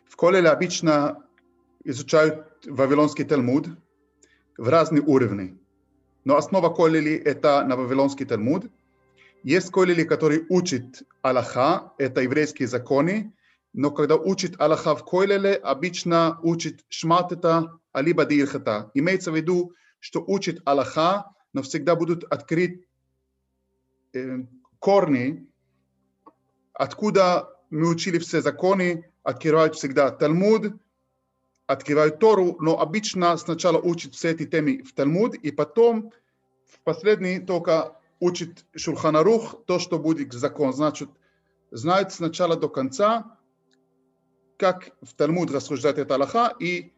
В 0.06 0.16
Колеле 0.18 0.50
обычно 0.50 1.24
изучают 1.86 2.46
Вавилонский 2.66 3.24
Талмуд 3.24 3.70
в 4.58 4.68
разные 4.68 5.02
уровни. 5.02 5.58
Но 6.26 6.36
основа 6.36 6.70
колели– 6.70 7.14
это 7.26 7.64
на 7.64 7.78
Вавилонский 7.78 8.26
Талмуд. 8.26 8.66
Есть 9.44 9.72
колели, 9.72 10.04
которые 10.04 10.46
учат 10.50 11.04
Аллаха, 11.22 11.94
это 11.98 12.22
еврейские 12.22 12.68
законы, 12.68 13.32
но 13.74 13.92
когда 13.92 14.16
учат 14.16 14.60
Аллаха 14.60 14.96
в 14.96 15.06
колеле, 15.06 15.54
обычно 15.54 16.40
учат 16.42 16.84
Шматата, 16.90 17.80
либо 17.94 18.26
Дирхата. 18.26 18.92
Имеется 18.94 19.32
в 19.32 19.36
виду, 19.36 19.74
что 20.00 20.24
учат 20.26 20.60
Аллаха, 20.66 21.32
но 21.54 21.62
всегда 21.62 21.96
будут 21.96 22.24
открыть 22.24 22.88
э, 24.14 24.40
корни, 24.80 25.48
откуда 26.74 27.50
мы 27.70 27.90
учили 27.90 28.18
все 28.20 28.42
законы, 28.42 29.12
открывают 29.24 29.76
всегда 29.76 30.12
Талмуд, 30.12 30.74
открывают 31.68 32.20
Тору, 32.20 32.58
но 32.60 32.80
обычно 32.80 33.36
сначала 33.38 33.78
учат 33.78 34.16
все 34.16 34.30
эти 34.32 34.46
темы 34.46 34.82
в 34.84 34.94
Талмуд, 34.94 35.36
и 35.36 35.52
потом 35.52 36.12
в 36.66 36.80
последний 36.80 37.40
только 37.40 38.00
учит 38.20 38.66
Шурханарух, 38.76 39.64
то, 39.66 39.80
что 39.80 40.00
будет 40.00 40.34
закон. 40.34 40.74
Значит, 40.74 41.10
знают 41.72 42.12
сначала 42.14 42.56
до 42.56 42.70
конца, 42.70 43.38
как 44.60 44.92
в 45.02 45.14
Талмуд 45.14 45.52
рассуждает 45.52 45.98
это 45.98 46.16
Аллаха, 46.16 46.54
и 46.60 46.92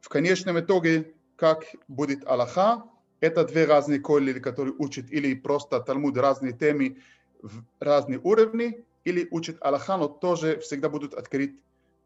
в 0.00 0.08
конечном 0.08 0.58
итоге, 0.58 1.14
как 1.36 1.64
будет 1.86 2.26
Аллаха. 2.26 2.84
Это 3.20 3.44
две 3.44 3.66
разные 3.66 4.00
колли, 4.00 4.38
которые 4.40 4.74
учат 4.78 5.10
или 5.10 5.34
просто 5.34 5.80
Талмуд 5.80 6.16
разные 6.16 6.52
темы 6.52 6.98
в 7.40 7.62
разные 7.78 8.18
уровни, 8.18 8.84
или 9.04 9.28
учат 9.30 9.56
Аллаха, 9.60 9.96
но 9.96 10.08
тоже 10.08 10.58
всегда 10.58 10.88
будут 10.88 11.14
открыть 11.14 11.54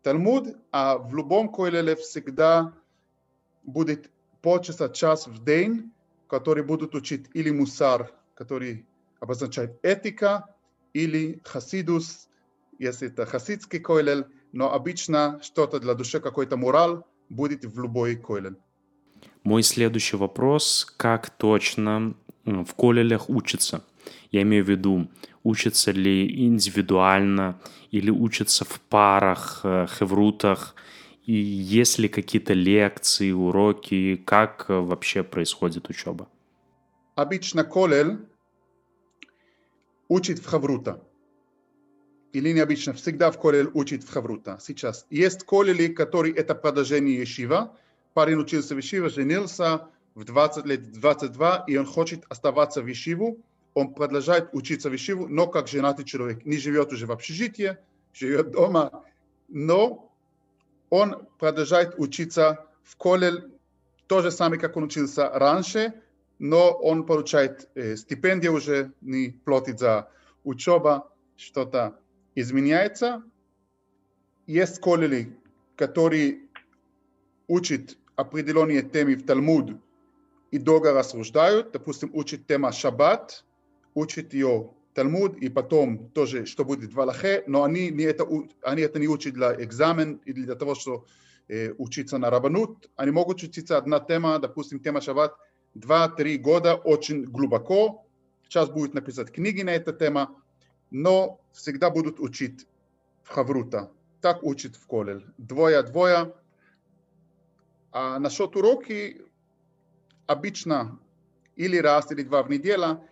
Талмуд, 0.02 0.56
а 0.72 0.98
в 0.98 1.14
любом 1.14 1.48
койлеле 1.48 1.96
всегда 1.96 2.74
будет 3.62 4.10
полчаса, 4.42 4.90
час 4.90 5.26
в 5.26 5.42
день, 5.42 5.90
который 6.28 6.64
будут 6.64 6.94
учить 6.94 7.30
или 7.32 7.50
мусар, 7.50 8.12
который 8.34 8.86
обозначает 9.20 9.78
этика, 9.82 10.54
или 10.92 11.40
хасидус, 11.44 12.28
если 12.78 13.08
это 13.08 13.24
хасидский 13.24 13.80
койлель, 13.80 14.26
но 14.52 14.72
обычно 14.72 15.40
что-то 15.42 15.80
для 15.80 15.94
души, 15.94 16.20
какой-то 16.20 16.56
мораль 16.56 17.02
будет 17.28 17.64
в 17.64 17.80
любой 17.80 18.16
койлель. 18.16 18.56
Мой 19.44 19.62
следующий 19.62 20.16
вопрос, 20.16 20.86
как 20.96 21.30
точно 21.30 22.14
в 22.44 22.74
колелях 22.74 23.28
учатся? 23.28 23.84
Я 24.30 24.42
имею 24.42 24.64
в 24.64 24.68
виду, 24.68 25.08
учатся 25.42 25.90
ли 25.90 26.46
индивидуально 26.46 27.60
или 27.90 28.10
учатся 28.10 28.64
в 28.64 28.80
парах, 28.80 29.60
э, 29.64 29.86
хеврутах, 29.88 30.74
и 31.24 31.32
есть 31.32 31.98
ли 31.98 32.08
какие-то 32.08 32.52
лекции, 32.52 33.30
уроки, 33.30 34.16
как 34.16 34.66
э, 34.68 34.74
вообще 34.74 35.22
происходит 35.22 35.88
учеба? 35.88 36.28
Обычно 37.14 37.64
колель 37.64 38.18
учит 40.08 40.38
в 40.38 40.46
хаврута. 40.46 41.02
Или 42.32 42.52
необычно, 42.52 42.94
всегда 42.94 43.30
в 43.30 43.38
колель 43.38 43.70
учит 43.74 44.04
в 44.04 44.10
хаврута. 44.10 44.58
Сейчас 44.60 45.06
есть 45.10 45.44
колели, 45.44 45.88
которые 45.88 46.34
это 46.34 46.54
продолжение 46.54 47.20
ешива. 47.20 47.76
Парень 48.14 48.38
учился 48.38 48.74
в 48.74 48.78
ешива, 48.78 49.10
женился 49.10 49.88
в 50.14 50.24
20 50.24 50.66
лет, 50.66 50.92
22, 50.92 51.64
и 51.68 51.76
он 51.76 51.86
хочет 51.86 52.24
оставаться 52.28 52.82
в 52.82 52.86
ешиву 52.86 53.38
он 53.74 53.94
продолжает 53.94 54.50
учиться 54.52 54.90
в 54.90 54.94
Ишиву, 54.94 55.28
но 55.28 55.46
как 55.46 55.68
женатый 55.68 56.04
человек. 56.04 56.44
Не 56.44 56.58
живет 56.58 56.92
уже 56.92 57.06
в 57.06 57.12
общежитии, 57.12 57.78
живет 58.12 58.50
дома, 58.50 59.04
но 59.48 60.12
он 60.90 61.26
продолжает 61.38 61.94
учиться 61.96 62.66
в 62.82 62.96
колель, 62.96 63.50
то 64.06 64.20
же 64.20 64.30
самое, 64.30 64.60
как 64.60 64.76
он 64.76 64.84
учился 64.84 65.30
раньше, 65.30 65.94
но 66.38 66.70
он 66.72 67.06
получает 67.06 67.68
э, 67.74 67.96
стипендию 67.96 68.54
уже, 68.54 68.92
не 69.00 69.30
платит 69.44 69.78
за 69.78 70.10
учеба, 70.44 71.10
что-то 71.36 71.98
изменяется. 72.34 73.22
Есть 74.46 74.80
колели, 74.80 75.36
которые 75.76 76.40
учат 77.48 77.96
определенные 78.16 78.82
темы 78.82 79.14
в 79.14 79.24
Талмуд 79.24 79.76
и 80.50 80.58
долго 80.58 80.92
рассуждают, 80.92 81.72
допустим, 81.72 82.10
учат 82.12 82.46
тема 82.46 82.72
Шаббат– 82.72 83.44
учит 83.94 84.34
ее 84.34 84.70
Талмуд, 84.94 85.36
и 85.38 85.48
потом 85.48 86.10
тоже, 86.10 86.46
что 86.46 86.64
будет 86.64 86.92
в 86.92 87.00
Аллахе, 87.00 87.44
но 87.46 87.64
они, 87.64 87.90
не 87.90 88.04
это, 88.04 88.26
они 88.62 88.82
это 88.82 88.98
не 88.98 89.08
учат 89.08 89.34
для 89.34 89.54
экзамен 89.62 90.20
или 90.26 90.42
для 90.44 90.54
того, 90.54 90.74
что 90.74 91.06
э, 91.48 91.72
учиться 91.78 92.18
на 92.18 92.30
рабанут. 92.30 92.90
Они 92.96 93.10
могут 93.10 93.42
учиться 93.42 93.78
одна 93.78 94.00
тема, 94.00 94.38
допустим, 94.38 94.80
тема 94.80 95.00
шаббат, 95.00 95.34
два-три 95.74 96.36
года 96.36 96.74
очень 96.74 97.24
глубоко. 97.24 98.06
Сейчас 98.44 98.68
будет 98.68 98.92
написать 98.92 99.32
книги 99.32 99.62
на 99.62 99.70
эту 99.70 99.94
тему, 99.94 100.41
но 100.92 101.40
всегда 101.52 101.90
будут 101.90 102.20
учить 102.20 102.66
в 103.22 103.30
Хаврута. 103.30 103.90
Так 104.20 104.42
учат 104.44 104.76
в 104.76 104.86
Колель. 104.86 105.24
Двое-двое. 105.38 106.34
А 107.90 108.18
насчет 108.18 108.54
уроки 108.54 109.22
обычно 110.26 111.00
или 111.56 111.78
раз, 111.78 112.12
или 112.12 112.22
два 112.22 112.42
в 112.42 112.50
неделю 112.50 113.02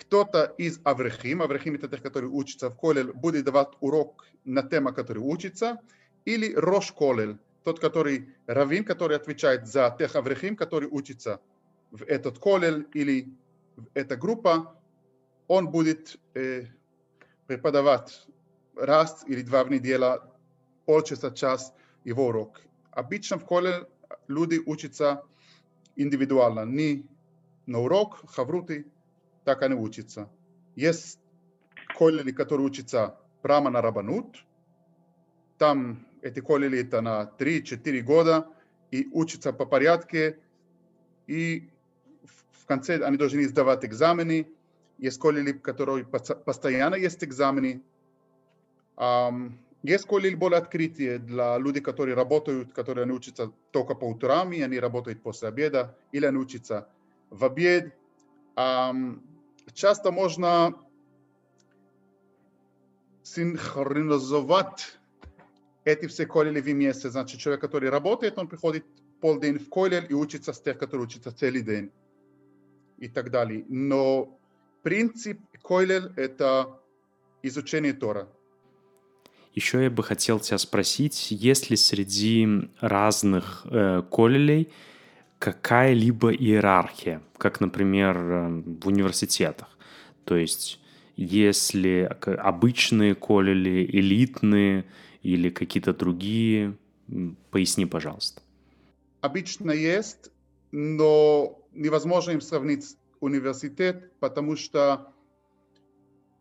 кто-то 0.00 0.54
из 0.56 0.80
Аврехим, 0.84 1.42
Аврехим 1.42 1.74
это 1.74 1.88
тех, 1.88 2.02
которые 2.02 2.30
учатся 2.30 2.70
в 2.70 2.76
Колель, 2.76 3.12
будет 3.12 3.44
давать 3.44 3.68
урок 3.80 4.26
на 4.44 4.62
тему, 4.62 4.94
который 4.94 5.18
учится, 5.18 5.78
или 6.24 6.54
Рош 6.54 6.92
Колель, 6.92 7.36
тот, 7.64 7.80
который 7.80 8.34
Равин, 8.46 8.84
который 8.84 9.16
отвечает 9.16 9.66
за 9.66 9.94
тех 9.98 10.16
Аврехим, 10.16 10.56
которые 10.56 10.88
учатся 10.90 11.40
в 11.90 12.02
этот 12.04 12.38
Колель 12.38 12.86
или 12.94 13.34
в 13.76 13.86
эта 13.92 14.16
группа, 14.16 14.74
он 15.48 15.68
будет 15.68 16.16
э, 16.34 16.66
преподавать 17.50 18.28
раз 18.76 19.24
или 19.26 19.42
два 19.42 19.64
в 19.64 19.70
неделю, 19.72 20.22
полчаса, 20.86 21.32
час 21.32 21.74
его 22.04 22.28
урок. 22.28 22.60
Обычно 22.92 23.38
в 23.38 23.44
Колель 23.44 23.88
люди 24.28 24.62
учатся 24.64 25.24
индивидуально, 25.96 26.64
не 26.64 27.04
на 27.66 27.80
урок, 27.80 28.22
хавруты, 28.30 28.86
так 29.44 29.62
они 29.62 29.74
учатся. 29.74 30.30
Есть 30.76 31.18
коллеги, 31.98 32.30
которые 32.30 32.68
учатся 32.68 33.16
прямо 33.42 33.68
на 33.68 33.82
рабанут, 33.82 34.44
там 35.58 36.06
эти 36.22 36.38
коллеги 36.38 36.86
это 36.86 37.00
на 37.00 37.32
3-4 37.36 38.00
года, 38.02 38.46
и 38.92 39.08
учатся 39.10 39.52
по 39.52 39.66
порядке, 39.66 40.38
и 41.26 41.68
в 42.52 42.64
конце 42.66 43.04
они 43.04 43.16
должны 43.16 43.48
сдавать 43.48 43.84
экзамены. 43.84 44.46
Есть 45.00 45.18
коллеги, 45.18 45.52
которые 45.52 46.04
постоянно 46.04 46.94
есть 46.94 47.24
экзамены. 47.24 47.82
Есть 49.82 50.06
коллеги 50.06 50.34
более 50.34 50.58
открытые 50.58 51.18
для 51.18 51.56
людей, 51.56 51.80
которые 51.80 52.14
работают, 52.14 52.74
которые 52.74 53.04
они 53.04 53.12
учатся 53.12 53.50
только 53.70 53.94
по 53.94 54.04
утрам, 54.04 54.52
и 54.52 54.60
они 54.60 54.78
работают 54.78 55.22
после 55.22 55.48
обеда, 55.48 55.96
или 56.12 56.26
они 56.26 56.36
учатся 56.36 56.86
в 57.30 57.42
обед. 57.46 57.94
Часто 59.72 60.12
можно 60.12 60.74
синхронизовать 63.22 64.98
эти 65.84 66.08
все 66.08 66.26
коллеги 66.26 66.72
вместе. 66.72 67.08
Значит, 67.08 67.40
человек, 67.40 67.62
который 67.62 67.88
работает, 67.88 68.36
он 68.36 68.48
приходит 68.48 68.84
полдень 69.22 69.58
в 69.58 69.70
колледж 69.70 70.06
и 70.10 70.14
учится 70.14 70.52
с 70.52 70.60
тех, 70.60 70.76
которые 70.76 71.06
учатся 71.06 71.32
целый 71.32 71.62
день 71.62 71.90
и 72.98 73.08
так 73.08 73.30
далее. 73.30 73.64
Но 73.68 74.36
принцип 74.82 75.40
колледж– 75.62 76.08
это 76.16 76.80
изучение 77.42 77.92
Тора. 77.92 78.28
Еще 79.54 79.82
я 79.82 79.90
бы 79.90 80.02
хотел 80.02 80.38
тебя 80.40 80.58
спросить, 80.58 81.30
есть 81.30 81.70
ли 81.70 81.76
среди 81.76 82.46
разных 82.80 83.66
э, 83.70 84.02
коллелей 84.10 84.70
какая-либо 85.38 86.32
иерархия, 86.32 87.22
как, 87.36 87.60
например, 87.60 88.16
э, 88.16 88.48
в 88.82 88.86
университетах? 88.86 89.76
То 90.24 90.36
есть, 90.36 90.80
если 91.16 92.08
обычные 92.22 93.14
коллели, 93.14 93.84
элитные 93.84 94.84
или 95.22 95.50
какие-то 95.50 95.92
другие, 95.92 96.76
поясни, 97.50 97.86
пожалуйста. 97.86 98.42
Обычно 99.20 99.72
есть, 99.72 100.30
но 100.70 101.58
невозможно 101.72 102.30
им 102.32 102.40
сравнить 102.40 102.96
университет, 103.20 104.12
потому 104.20 104.56
что 104.56 105.12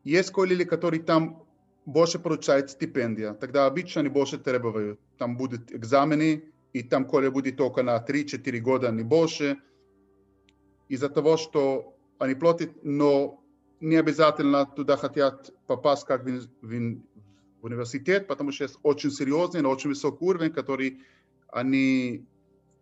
есть 0.03 0.31
коллеги, 0.31 0.63
которые 0.63 1.03
там 1.03 1.45
больше 1.85 2.19
получают 2.19 2.71
стипендия. 2.71 3.33
Тогда 3.33 3.65
обычно 3.65 4.01
они 4.01 4.09
больше 4.09 4.37
требуют. 4.37 4.99
Там 5.17 5.37
будут 5.37 5.71
экзамены, 5.71 6.43
и 6.73 6.83
там 6.83 7.05
колледж 7.05 7.31
будет 7.31 7.57
только 7.57 7.83
на 7.83 7.97
3-4 7.97 8.59
года, 8.59 8.91
не 8.91 9.03
больше. 9.03 9.59
Из-за 10.87 11.09
того, 11.09 11.37
что 11.37 11.95
они 12.19 12.35
платят, 12.35 12.71
но 12.83 13.43
не 13.79 13.95
обязательно 13.95 14.65
туда 14.65 14.97
хотят 14.97 15.51
попасть 15.67 16.05
как 16.05 16.23
в, 16.23 16.27
в, 16.27 16.47
в 16.61 17.65
университет, 17.65 18.27
потому 18.27 18.51
что 18.51 18.65
есть 18.65 18.77
очень 18.83 19.11
серьезный, 19.11 19.61
но 19.61 19.69
очень 19.69 19.89
высокий 19.89 20.23
уровень, 20.23 20.51
который 20.51 21.01
они 21.51 22.25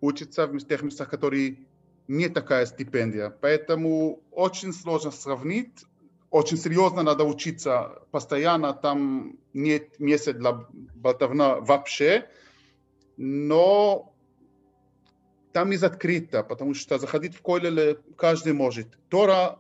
учатся 0.01 0.47
в 0.47 0.59
тех 0.59 0.81
местах, 0.81 1.09
которые 1.09 1.67
не 2.07 2.29
такая 2.29 2.65
стипендия. 2.65 3.29
Поэтому 3.29 4.21
очень 4.31 4.73
сложно 4.73 5.11
сравнить 5.11 5.85
очень 6.29 6.57
серьезно 6.57 7.03
надо 7.03 7.23
учиться 7.23 8.03
постоянно, 8.11 8.73
там 8.73 9.39
нет 9.53 9.99
места 9.99 10.33
для 10.33 10.65
болтовна 10.95 11.59
вообще, 11.61 12.29
но 13.15 14.13
там 15.53 15.69
не 15.69 15.77
закрыто, 15.77 16.43
потому 16.43 16.73
что 16.73 16.99
заходить 16.99 17.35
в 17.35 17.41
Койлеле 17.41 17.99
каждый 18.17 18.53
может. 18.53 18.87
Тора, 19.09 19.59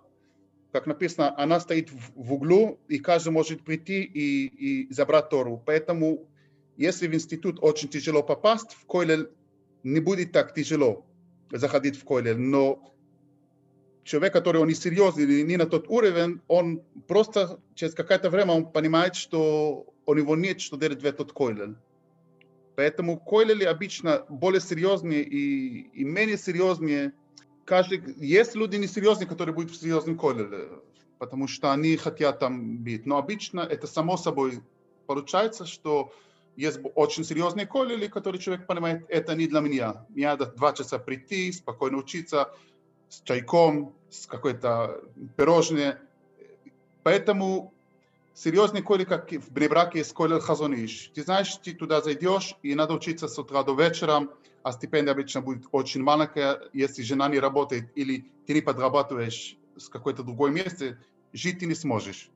как 0.71 0.85
написано, 0.87 1.35
она 1.39 1.59
стоит 1.59 1.89
в 1.89 2.33
углу, 2.33 2.79
и 2.87 2.99
каждый 2.99 3.29
может 3.29 3.63
прийти 3.63 4.03
и, 4.03 4.45
и 4.45 4.93
забрать 4.93 5.29
Тору. 5.29 5.63
Поэтому, 5.65 6.27
если 6.75 7.07
в 7.07 7.15
институт 7.15 7.57
очень 7.61 7.89
тяжело 7.89 8.21
попасть, 8.21 8.73
в 8.73 8.85
Койлель 8.85 9.29
не 9.83 10.01
будет 10.01 10.33
так 10.33 10.53
тяжело 10.53 11.06
заходить 11.51 11.97
в 11.97 12.03
Койлель, 12.03 12.37
но 12.37 12.93
человек, 14.07 14.33
который 14.33 14.61
он 14.61 14.67
не 14.67 14.73
серьезный 14.73 15.43
не 15.43 15.57
на 15.57 15.65
тот 15.65 15.87
уровень, 15.89 16.41
он 16.47 16.81
просто 17.07 17.59
через 17.75 17.93
какое-то 17.93 18.29
время 18.29 18.53
он 18.53 18.71
понимает, 18.71 19.15
что 19.15 19.85
у 20.05 20.13
него 20.13 20.35
нет 20.35 20.61
что 20.61 20.77
делать 20.77 21.01
в 21.01 21.05
этот 21.05 21.33
койлель. 21.33 21.75
Поэтому 22.75 23.19
койлели 23.19 23.65
обычно 23.65 24.25
более 24.29 24.61
серьезные 24.61 25.23
и, 25.23 25.89
и 25.89 26.03
менее 26.03 26.37
серьезные. 26.37 27.13
Каждый, 27.65 28.01
есть 28.17 28.55
люди 28.55 28.77
несерьезные, 28.77 29.27
которые 29.27 29.53
будут 29.53 29.71
в 29.71 29.75
серьезном 29.75 30.17
койлеле, 30.17 30.69
потому 31.19 31.47
что 31.47 31.73
они 31.73 31.97
хотят 31.97 32.39
там 32.39 32.77
быть. 32.77 33.05
Но 33.05 33.17
обычно 33.17 33.61
это 33.61 33.87
само 33.87 34.15
собой 34.15 34.61
получается, 35.05 35.65
что 35.65 36.13
есть 36.57 36.79
очень 36.95 37.23
серьезные 37.23 37.67
коллеги, 37.67 38.07
которые 38.07 38.41
человек 38.41 38.65
понимает, 38.65 39.05
это 39.09 39.35
не 39.35 39.47
для 39.47 39.61
меня. 39.61 40.05
Мне 40.09 40.25
надо 40.25 40.47
два 40.47 40.73
часа 40.73 40.97
прийти, 40.99 41.51
спокойно 41.51 41.97
учиться, 41.97 42.51
с 43.09 43.21
чайком, 43.21 43.95
с 44.09 44.25
какой-то 44.25 45.01
пирожное. 45.37 46.01
Поэтому 47.03 47.73
серьезный 48.33 48.81
колледж, 48.81 49.07
как 49.07 49.31
в 49.31 49.51
Бнебраке 49.53 49.99
есть 49.99 50.13
колледж 50.13 50.41
Хазониш. 50.41 51.11
Ты 51.13 51.23
знаешь, 51.23 51.55
ты 51.57 51.73
туда 51.73 52.01
зайдешь, 52.01 52.55
и 52.63 52.73
надо 52.73 52.95
учиться 52.95 53.27
с 53.27 53.37
утра 53.37 53.63
до 53.63 53.75
вечера, 53.75 54.27
а 54.63 54.71
стипендия 54.71 55.13
обычно 55.13 55.41
будет 55.41 55.65
очень 55.71 56.01
маленькая, 56.01 56.59
если 56.73 57.03
жена 57.03 57.29
не 57.29 57.39
работает 57.39 57.91
или 57.95 58.25
ты 58.47 58.55
не 58.55 58.61
подрабатываешь 58.61 59.57
с 59.77 59.89
какой-то 59.89 60.23
другой 60.23 60.51
месте, 60.51 60.97
жить 61.33 61.59
ты 61.59 61.67
не 61.67 61.75
сможешь. 61.75 62.31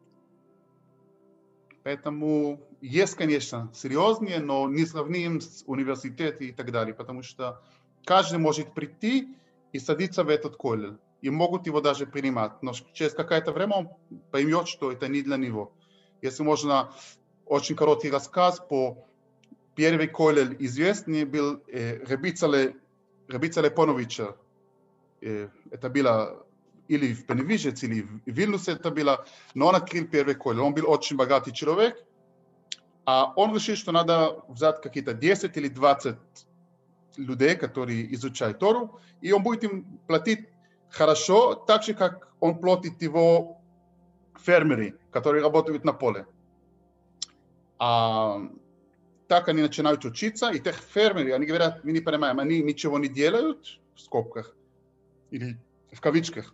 Поэтому 1.84 2.62
есть, 2.80 3.16
конечно, 3.16 3.72
серьезнее, 3.74 4.40
но 4.40 4.70
не 4.70 4.86
сравним 4.86 5.42
с 5.42 5.64
университетом 5.66 6.48
и 6.48 6.52
так 6.52 6.72
далее, 6.72 6.94
потому 6.94 7.24
что 7.24 7.62
каждый 8.06 8.38
может 8.38 8.74
прийти 8.74 9.36
и 9.72 9.80
садиться 9.80 10.24
в 10.24 10.30
этот 10.30 10.56
колледж. 10.56 10.98
И 11.22 11.30
могут 11.30 11.68
его 11.68 11.82
даже 11.82 12.06
принимать. 12.08 12.62
Но 12.64 12.74
через 12.94 13.14
какое-то 13.14 13.52
время 13.52 13.76
он 13.76 13.90
поймет, 14.32 14.68
что 14.68 14.92
это 14.92 15.08
не 15.08 15.22
для 15.22 15.38
него. 15.38 15.72
Если 16.22 16.44
можно, 16.44 16.92
очень 17.46 17.76
короткий 17.76 18.10
рассказ 18.10 18.60
по 18.60 19.06
первый 19.76 20.08
колледж 20.08 20.56
известный 20.60 21.26
был 21.26 21.64
э, 21.68 22.04
Ребицале, 22.06 22.76
Ребицале 23.28 23.72
Поновича. 23.72 24.36
Э, 25.22 25.50
это 25.70 25.90
было 25.90 26.46
или 26.92 27.14
в 27.14 27.26
Пеневижец, 27.26 27.84
или 27.84 28.02
в 28.02 28.22
Вильнюсе 28.26 28.74
это 28.74 28.92
было, 28.92 29.26
но 29.54 29.68
он 29.68 29.76
открыл 29.76 30.06
первый 30.06 30.36
колледж. 30.36 30.62
Он 30.62 30.74
был 30.74 30.90
очень 30.90 31.16
богатый 31.16 31.54
человек, 31.54 31.96
а 33.06 33.32
он 33.38 33.56
решил, 33.56 33.78
что 33.78 33.94
надо 33.94 34.44
взять 34.50 34.82
какие-то 34.82 35.14
10 35.14 35.56
или 35.56 35.70
20 35.70 36.18
людей, 37.16 37.56
которые 37.56 38.14
изучают 38.16 38.60
Тору, 38.60 39.00
и 39.22 39.32
он 39.32 39.42
будет 39.42 39.64
им 39.64 40.00
платить 40.06 40.50
хорошо, 40.90 41.56
так 41.56 41.84
же, 41.84 41.94
как 41.94 42.28
он 42.42 42.60
платит 42.60 43.02
его 43.02 43.62
фермеры, 44.44 45.00
которые 45.12 45.44
работают 45.44 45.86
на 45.86 45.94
поле. 45.94 46.26
А, 47.80 48.42
так 49.30 49.48
они 49.48 49.62
начинают 49.62 50.04
учиться, 50.04 50.52
и 50.52 50.60
тех 50.60 50.76
фермеры, 50.76 51.32
они 51.32 51.46
говорят, 51.46 51.86
мы 51.86 51.94
не 51.94 52.02
понимаем, 52.02 52.38
они 52.40 52.62
ничего 52.62 53.00
не 53.00 53.08
делают, 53.08 53.80
в 53.96 54.02
скобках, 54.02 54.58
или 55.30 55.58
в 55.94 56.02
кавичках. 56.02 56.54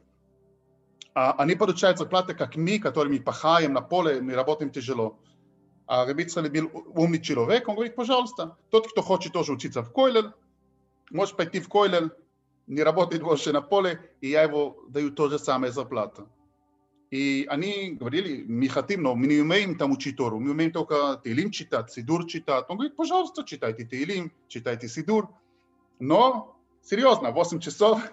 А 1.18 1.32
они 1.40 1.56
получают 1.56 1.98
зарплаты, 1.98 2.36
как 2.36 2.56
мы, 2.56 2.78
которыми 2.78 3.18
пахаем 3.18 3.74
на 3.74 3.82
поле, 3.82 4.22
мы 4.22 4.36
работаем 4.36 4.70
тяжело. 4.70 5.18
А 5.88 6.06
Рабицхали 6.06 6.48
был 6.48 6.70
умный 6.94 7.20
человек, 7.20 7.68
он 7.68 7.74
говорит, 7.74 7.96
пожалуйста, 7.96 8.56
тот, 8.70 8.88
кто 8.92 9.02
хочет 9.02 9.34
тоже 9.34 9.52
учиться 9.52 9.82
в 9.82 9.92
Койлель, 9.92 10.30
может 11.10 11.36
пойти 11.36 11.60
в 11.60 11.70
Койлель, 11.70 12.12
не 12.68 12.84
работает 12.84 13.24
больше 13.24 13.52
на 13.52 13.64
поле, 13.64 14.00
и 14.22 14.30
я 14.30 14.44
его 14.44 14.78
даю 14.90 15.10
то 15.10 15.28
же 15.28 15.40
самое 15.40 15.74
зарплату. 15.74 16.30
И 17.10 17.48
они 17.50 17.94
говорили, 17.94 18.44
мы 18.48 18.68
хотим, 18.68 19.02
но 19.02 19.16
мы 19.16 19.26
не 19.26 19.40
умеем 19.40 19.76
там 19.76 19.94
учить 19.94 20.18
Тору, 20.18 20.40
мы 20.40 20.52
умеем 20.52 20.72
только 20.72 21.20
Теилим 21.24 21.50
читать, 21.50 21.92
Сидур 21.92 22.28
читать. 22.28 22.66
Он 22.70 22.78
говорит, 22.78 22.96
пожалуйста, 22.96 23.44
читайте 23.44 23.86
Теилим, 23.86 24.32
читайте 24.48 24.88
Сидур. 24.88 25.30
Но, 25.98 26.56
серьезно, 26.84 27.32
8 27.32 27.60
часов, 27.60 28.04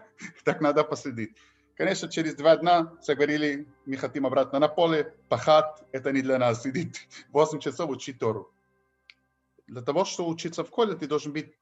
так 0.43 0.63
надо 0.63 0.85
последить. 0.85 1.37
Конечно, 1.77 2.09
через 2.09 2.37
два 2.37 2.57
дня 2.57 2.93
говорили, 3.07 3.67
мы 3.85 3.97
хотим 3.97 4.27
обратно 4.27 4.61
на 4.61 4.69
поле, 4.69 5.13
пахать, 5.29 5.83
это 5.91 6.13
не 6.13 6.23
для 6.23 6.39
нас, 6.39 6.63
сидеть 6.63 7.09
8 7.33 7.59
часов 7.59 7.91
учить 7.91 8.19
Тору. 8.21 8.53
Для 9.67 9.83
того, 9.83 10.05
чтобы 10.05 10.31
учиться 10.31 10.63
в 10.63 10.71
коле, 10.71 10.95
ты 10.95 11.09
должен 11.09 11.33
быть 11.33 11.53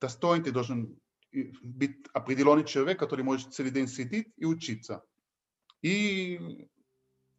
достоин, 0.00 0.44
ты 0.44 0.52
должен 0.52 1.00
быть 1.32 1.96
определенный 2.12 2.64
человек, 2.64 2.98
который 2.98 3.24
может 3.24 3.52
целый 3.52 3.72
день 3.72 3.88
сидеть 3.88 4.28
и 4.36 4.44
учиться. 4.44 5.02
И 5.80 6.68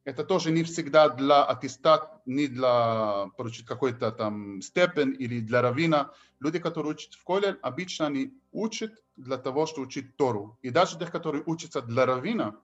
это 0.05 0.23
тоже 0.23 0.51
не 0.51 0.63
всегда 0.63 1.09
для 1.09 1.45
аттестат, 1.45 2.21
не 2.25 2.47
для 2.47 3.27
получить 3.37 3.65
какой-то 3.65 4.11
там 4.11 4.61
степень 4.61 5.15
или 5.17 5.39
для 5.39 5.61
равина. 5.61 6.11
Люди, 6.39 6.59
которые 6.59 6.93
учат 6.93 7.13
в 7.13 7.23
коле, 7.23 7.57
обычно 7.61 8.07
они 8.07 8.33
учат 8.51 8.91
для 9.15 9.37
того, 9.37 9.65
чтобы 9.65 9.87
учить 9.87 10.17
Тору. 10.17 10.57
И 10.61 10.69
даже 10.69 10.97
те, 10.97 11.05
которые 11.05 11.43
учатся 11.45 11.81
для 11.81 12.05
равина, 12.05 12.55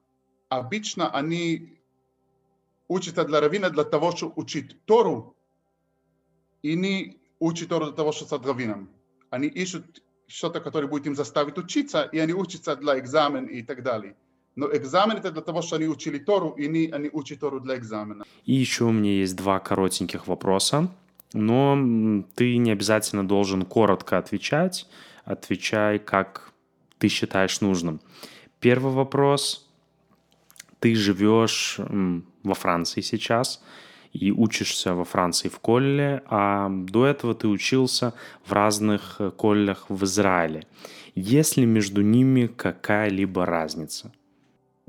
обычно 0.48 1.10
они 1.10 1.80
учатся 2.88 3.24
для 3.24 3.40
равина 3.40 3.70
для 3.70 3.84
того, 3.84 4.14
чтобы 4.14 4.34
учить 4.36 4.84
Тору, 4.84 5.36
и 6.62 6.74
не 6.74 7.20
учат 7.38 7.68
Тору 7.70 7.86
для 7.86 7.94
того, 7.94 8.12
чтобы 8.12 8.26
стать 8.26 8.44
раввином. 8.44 8.90
Они 9.30 9.48
ищут 9.48 10.02
что-то, 10.26 10.60
которое 10.60 10.88
будет 10.88 11.06
им 11.06 11.16
заставить 11.16 11.56
учиться, 11.56 12.02
и 12.02 12.18
они 12.18 12.34
учатся 12.34 12.76
для 12.76 12.98
экзамен 12.98 13.46
и 13.46 13.62
так 13.62 13.82
далее. 13.82 14.14
Но 14.60 14.68
экзамен 14.76 15.16
это 15.16 15.30
для 15.30 15.40
того, 15.40 15.62
что 15.62 15.76
они 15.76 15.88
учили 15.88 16.18
Тору, 16.18 16.50
и 16.50 16.68
не, 16.68 16.90
они 16.92 17.08
учат 17.12 17.40
Тору 17.40 17.60
для 17.60 17.76
экзамена. 17.76 18.24
И 18.44 18.52
еще 18.52 18.84
у 18.84 18.92
меня 18.92 19.10
есть 19.10 19.34
два 19.36 19.58
коротеньких 19.58 20.26
вопроса, 20.26 20.88
но 21.32 21.78
ты 22.34 22.58
не 22.58 22.70
обязательно 22.72 23.26
должен 23.26 23.62
коротко 23.62 24.18
отвечать. 24.18 24.86
Отвечай, 25.24 25.98
как 25.98 26.52
ты 26.98 27.08
считаешь 27.08 27.62
нужным. 27.62 28.00
Первый 28.60 28.92
вопрос. 28.92 29.66
Ты 30.78 30.94
живешь 30.94 31.80
во 32.42 32.54
Франции 32.54 33.00
сейчас 33.00 33.62
и 34.12 34.30
учишься 34.30 34.94
во 34.94 35.04
Франции 35.04 35.48
в 35.48 35.58
колле, 35.58 36.22
а 36.26 36.68
до 36.68 37.06
этого 37.06 37.34
ты 37.34 37.48
учился 37.48 38.12
в 38.44 38.52
разных 38.52 39.16
э, 39.20 39.30
коллях 39.30 39.86
в 39.88 40.04
Израиле. 40.04 40.66
Есть 41.14 41.56
ли 41.56 41.64
между 41.66 42.02
ними 42.02 42.46
какая-либо 42.46 43.46
разница? 43.46 44.12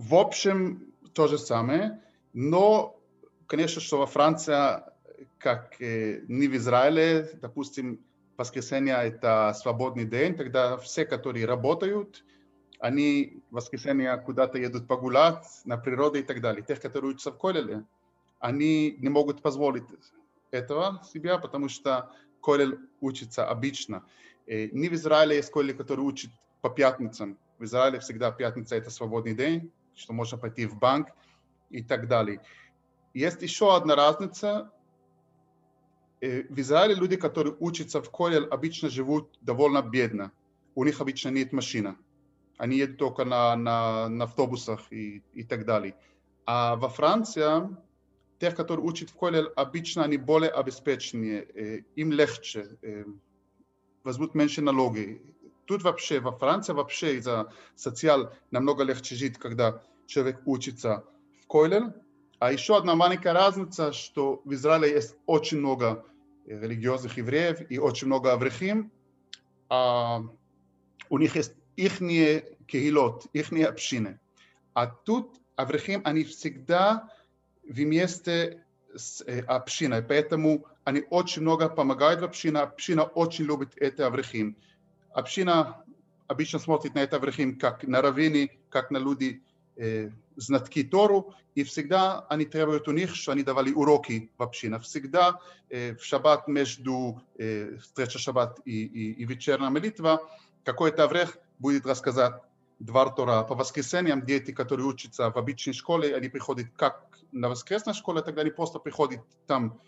В 0.01 0.15
общем, 0.15 0.91
то 1.13 1.27
же 1.27 1.37
самое, 1.37 2.01
но, 2.33 2.99
конечно, 3.45 3.79
что 3.79 3.99
во 3.99 4.07
Франции, 4.07 4.81
как 5.37 5.79
э, 5.79 6.21
не 6.27 6.47
в 6.47 6.55
Израиле, 6.55 7.29
допустим, 7.39 7.99
воскресенье 8.35 8.95
это 8.95 9.53
свободный 9.55 10.05
день, 10.05 10.35
тогда 10.35 10.77
все, 10.77 11.05
которые 11.05 11.45
работают, 11.45 12.25
они 12.79 13.43
в 13.51 13.55
воскресенье 13.55 14.17
куда-то 14.17 14.57
едут 14.57 14.87
погулять 14.87 15.45
на 15.65 15.77
природу 15.77 16.17
и 16.17 16.23
так 16.23 16.41
далее. 16.41 16.63
Тех, 16.63 16.81
которые 16.81 17.11
учатся 17.11 17.31
в 17.31 17.37
колледже, 17.37 17.85
они 18.39 18.95
не 18.97 19.09
могут 19.09 19.43
позволить 19.43 19.85
этого 20.49 21.03
себя, 21.13 21.37
потому 21.37 21.69
что 21.69 22.09
колледж 22.39 22.77
учится 23.01 23.47
обычно. 23.47 24.03
Не 24.47 24.89
в 24.89 24.93
Израиле 24.93 25.35
есть 25.35 25.51
колледж, 25.51 25.77
который 25.77 26.01
учит 26.01 26.31
по 26.61 26.71
пятницам. 26.71 27.37
В 27.59 27.65
Израиле 27.65 27.99
всегда 27.99 28.31
пятница 28.31 28.75
это 28.75 28.89
свободный 28.89 29.35
день, 29.35 29.71
что 29.95 30.13
можно 30.13 30.38
пойти 30.38 30.65
в 30.65 30.77
банк 30.77 31.10
и 31.69 31.84
так 31.84 32.08
далее. 32.08 32.41
Есть 33.13 33.41
еще 33.41 33.75
одна 33.75 33.95
разница. 33.95 34.71
Э, 36.21 36.43
в 36.43 36.60
Израиле 36.60 36.95
люди, 36.95 37.15
которые 37.15 37.56
учатся 37.60 38.01
в 38.01 38.10
колледже, 38.10 38.47
обычно 38.47 38.89
живут 38.89 39.38
довольно 39.41 39.82
бедно. 39.82 40.32
У 40.75 40.84
них 40.84 41.01
обычно 41.01 41.30
нет 41.30 41.51
машины. 41.51 41.95
Они 42.58 42.77
едут 42.77 42.97
только 42.97 43.25
на, 43.25 43.56
на, 43.56 44.08
на 44.08 44.25
автобусах 44.25 44.82
и, 44.91 45.23
и 45.34 45.43
так 45.43 45.65
далее. 45.65 45.95
А 46.45 46.75
во 46.75 46.89
Франции 46.89 47.75
тех, 48.39 48.56
которые 48.56 48.86
учат 48.86 49.10
в 49.10 49.15
колледже, 49.15 49.51
обычно 49.56 50.04
они 50.04 50.17
более 50.17 50.51
обеспеченные, 50.51 51.41
э, 51.43 51.84
им 51.95 52.12
легче, 52.12 52.77
э, 52.82 53.06
возьмут 54.04 54.36
меньше 54.36 54.62
налоги. 54.62 55.21
Тут 55.65 55.84
вообще, 55.84 56.19
во 56.19 56.32
Франции 56.32 56.74
вообще 56.74 57.17
из-за 57.17 57.52
социал 57.76 58.34
намного 58.52 58.84
легче 58.84 59.15
жить, 59.15 59.38
когда 59.38 59.82
человек 60.06 60.41
учится 60.45 61.04
в 61.43 61.47
колледже. 61.47 61.93
А 62.39 62.52
еще 62.52 62.76
одна 62.76 62.95
маленькая 62.95 63.34
разница, 63.34 63.93
что 63.93 64.41
в 64.45 64.54
Израиле 64.54 64.89
есть 64.89 65.15
очень 65.28 65.60
много 65.60 66.04
религиозных 66.45 67.17
евреев 67.17 67.69
и 67.69 67.78
очень 67.78 68.08
много 68.08 68.34
аврехим. 68.34 68.91
А 69.69 70.24
у 71.10 71.17
них 71.17 71.36
есть 71.36 71.54
их 71.76 72.02
кehilot, 72.02 73.30
их 73.34 73.52
общины. 73.67 74.19
А 74.74 74.88
тут 74.88 75.39
аврехим, 75.56 76.02
они 76.04 76.24
всегда 76.24 77.10
вместе 77.63 78.65
с 78.95 79.21
э, 79.21 79.41
общиной, 79.41 80.02
поэтому 80.02 80.65
они 80.84 81.04
очень 81.10 81.43
много 81.43 81.69
помогают 81.69 82.21
в 82.21 82.24
общине, 82.24 82.60
община 82.60 83.04
очень 83.04 83.45
любит 83.45 83.74
это 83.78 84.08
аврехим. 84.08 84.58
Община 85.13 85.84
обычно 86.28 86.60
смотрит 86.60 86.95
на 86.95 87.00
это 87.00 87.17
аврехим 87.17 87.58
как 87.58 87.84
на 87.84 88.02
раввины, 88.02 88.60
как 88.69 88.91
на 88.91 88.97
люди, 88.97 89.43
э, 89.76 90.10
знатки 90.36 90.84
Тору, 90.84 91.34
и 91.56 91.63
всегда 91.63 92.21
они 92.30 92.45
требуют 92.45 92.88
у 92.88 92.91
них, 92.91 93.15
что 93.15 93.34
они 93.34 93.43
давали 93.43 93.71
уроки 93.74 94.32
в 94.38 94.43
общине. 94.43 94.80
Всегда 94.80 95.39
э, 95.69 95.95
в 95.95 96.04
шаббат 96.04 96.47
между 96.47 97.21
э, 97.38 97.78
встреча 97.78 98.17
шаббат 98.17 98.60
и, 98.65 98.86
и, 98.86 99.12
и 99.13 99.26
вечерняя 99.26 99.69
молитва 99.69 100.21
какой-то 100.63 101.04
аврех 101.04 101.38
будет 101.60 101.86
рассказать 101.86 102.36
Двор 102.80 103.13
Тора. 103.13 103.43
По 103.43 103.54
воскресеньям 103.54 104.26
дети, 104.26 104.52
которые 104.52 104.88
учатся 104.88 105.30
в 105.30 105.38
обычной 105.38 105.74
школе, 105.74 106.15
они 106.15 106.30
приходят 106.30 106.67
как 106.76 107.08
на 107.32 107.50
воскресной 107.50 107.93
школе, 107.93 108.21
тогда 108.21 108.41
они 108.41 108.50
просто 108.50 108.80
приходят 108.80 109.21
там 109.45 109.80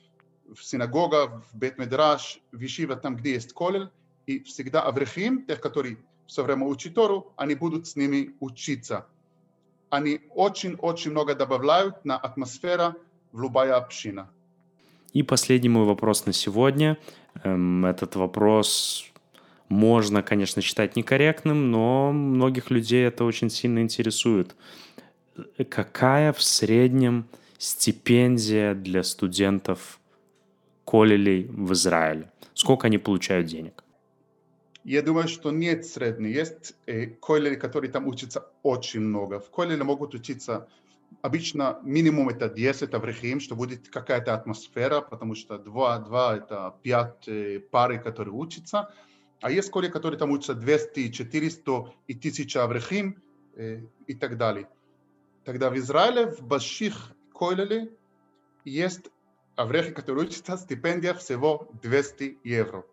в 0.53 0.63
синагога, 0.63 1.41
в 1.51 1.57
бет 1.57 1.77
медраш, 1.77 2.39
в 2.51 2.63
Ишива, 2.63 2.95
там, 2.95 3.15
где 3.15 3.33
есть 3.33 3.53
колель, 3.53 3.89
и 4.27 4.39
всегда 4.39 4.81
аврехим, 4.81 5.45
тех, 5.45 5.59
которые 5.61 5.97
все 6.27 6.43
время 6.43 6.65
учат 6.65 6.95
Тору, 6.95 7.33
они 7.35 7.55
будут 7.55 7.87
с 7.87 7.95
ними 7.95 8.35
учиться. 8.39 9.05
Они 9.89 10.21
очень-очень 10.29 11.11
много 11.11 11.35
добавляют 11.35 12.05
на 12.05 12.17
атмосфера 12.17 12.95
в 13.31 13.41
любая 13.41 13.75
община. 13.75 14.29
И 15.13 15.21
последний 15.21 15.69
мой 15.69 15.85
вопрос 15.85 16.25
на 16.25 16.33
сегодня. 16.33 16.97
Эм, 17.43 17.85
этот 17.85 18.15
вопрос 18.15 19.05
можно, 19.69 20.23
конечно, 20.23 20.61
считать 20.61 20.95
некорректным, 20.95 21.71
но 21.71 22.11
многих 22.11 22.71
людей 22.71 23.05
это 23.05 23.23
очень 23.23 23.49
сильно 23.49 23.79
интересует. 23.79 24.55
Какая 25.69 26.33
в 26.33 26.41
среднем 26.41 27.25
стипендия 27.57 28.73
для 28.73 29.03
студентов 29.03 29.99
коллелей 30.85 31.45
в 31.49 31.73
Израиле? 31.73 32.31
Сколько 32.53 32.87
они 32.87 32.97
получают 32.97 33.47
денег? 33.47 33.82
Я 34.83 35.01
думаю, 35.01 35.27
что 35.27 35.51
нет 35.51 35.85
средней. 35.85 36.31
Есть 36.31 36.75
э, 36.85 37.07
коллели, 37.07 37.55
которые 37.55 37.89
там 37.91 38.07
учатся 38.07 38.49
очень 38.63 38.99
много. 38.99 39.39
В 39.39 39.49
коллеле 39.49 39.83
могут 39.83 40.13
учиться 40.13 40.67
обычно 41.21 41.79
минимум 41.83 42.29
это 42.29 42.49
10 42.49 42.93
аврихим, 42.93 43.39
что 43.39 43.55
будет 43.55 43.87
какая-то 43.89 44.33
атмосфера, 44.33 45.01
потому 45.01 45.35
что 45.35 45.57
2, 45.57 45.99
2 45.99 46.37
это 46.37 46.75
5 46.83 47.27
э, 47.27 47.59
пары, 47.59 47.99
которые 47.99 48.33
учатся. 48.33 48.93
А 49.41 49.51
есть 49.51 49.69
школы, 49.69 49.89
которые 49.89 50.17
там 50.17 50.31
учатся 50.31 50.53
200, 50.53 51.11
400 51.11 51.93
и 52.07 52.13
1000 52.13 52.63
аврехим 52.63 53.21
э, 53.55 53.81
и 54.07 54.13
так 54.13 54.37
далее. 54.37 54.67
Тогда 55.45 55.69
в 55.69 55.77
Израиле, 55.77 56.27
в 56.27 56.41
больших 56.41 57.11
койлеле, 57.33 57.89
есть 58.65 59.11
аврехи, 59.55 59.91
которые 59.91 60.27
учатся, 60.27 60.57
стипендия 60.57 61.13
всего 61.13 61.69
200 61.81 62.39
евро. 62.43 62.85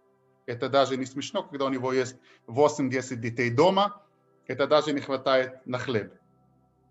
Это 0.47 0.69
даже 0.69 0.97
не 0.97 1.07
смешно, 1.07 1.43
когда 1.43 1.67
у 1.67 1.69
него 1.69 1.93
есть 1.93 2.17
8-10 2.47 3.17
детей 3.17 3.51
дома, 3.51 4.03
это 4.47 4.67
даже 4.67 4.93
не 4.93 5.01
хватает 5.01 5.65
на 5.67 5.79
хлеб. 5.79 6.15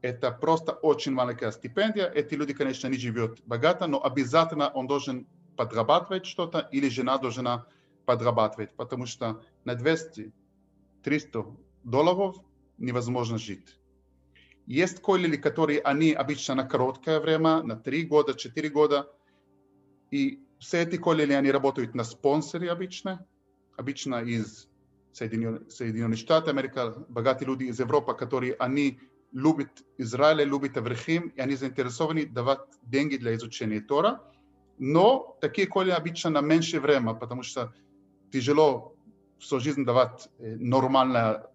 Это 0.02 0.32
просто 0.32 0.72
очень 0.72 1.12
маленькая 1.12 1.52
стипендия. 1.52 2.08
Эти 2.08 2.36
люди, 2.36 2.54
конечно, 2.54 2.88
не 2.88 2.98
живут 2.98 3.42
богато, 3.46 3.88
но 3.88 4.02
обязательно 4.02 4.70
он 4.70 4.88
должен 4.88 5.28
подрабатывать 5.58 6.26
что-то, 6.26 6.70
или 6.72 6.88
жена 6.88 7.18
должна 7.18 7.66
подрабатывать, 8.06 8.74
потому 8.76 9.06
что 9.06 9.44
на 9.66 9.74
200-300 9.74 10.32
долларов 11.84 12.38
невозможно 12.78 13.38
жить. 13.38 13.78
Есть 14.66 15.02
коллеги, 15.02 15.36
которые 15.36 15.82
они 15.82 16.14
обычно 16.14 16.56
на 16.56 16.64
короткое 16.64 17.20
время, 17.20 17.62
на 17.62 17.76
3 17.76 18.04
года, 18.04 18.36
4 18.36 18.70
года, 18.70 19.12
и 20.12 20.40
все 20.60 20.84
эти 20.84 20.98
коллеги, 20.98 21.34
они 21.34 21.52
работают 21.52 21.94
на 21.94 22.04
спонсоре 22.04 22.72
обычно, 22.72 23.26
обычно 23.80 24.22
из 24.22 24.68
Соединенных, 25.14 26.18
Штатов 26.18 26.50
Америки, 26.50 26.80
богатые 27.08 27.48
люди 27.48 27.64
из 27.64 27.80
Европы, 27.80 28.14
которые 28.14 28.54
они 28.54 29.00
любят 29.32 29.70
Израиль, 29.98 30.48
любят 30.48 30.78
Аврехим, 30.78 31.30
и 31.30 31.40
они 31.40 31.56
заинтересованы 31.56 32.26
давать 32.26 32.60
деньги 32.84 33.18
для 33.18 33.34
изучения 33.36 33.80
Тора. 33.80 34.22
Но 34.78 35.38
такие 35.42 35.68
коллеги 35.68 35.96
обычно 35.96 36.30
на 36.30 36.42
меньшее 36.42 36.82
время, 36.82 37.14
потому 37.14 37.44
что 37.44 37.74
тяжело 38.32 38.96
всю 39.40 39.60
жизнь 39.60 39.86
давать 39.86 40.30
нормально, 40.40 41.50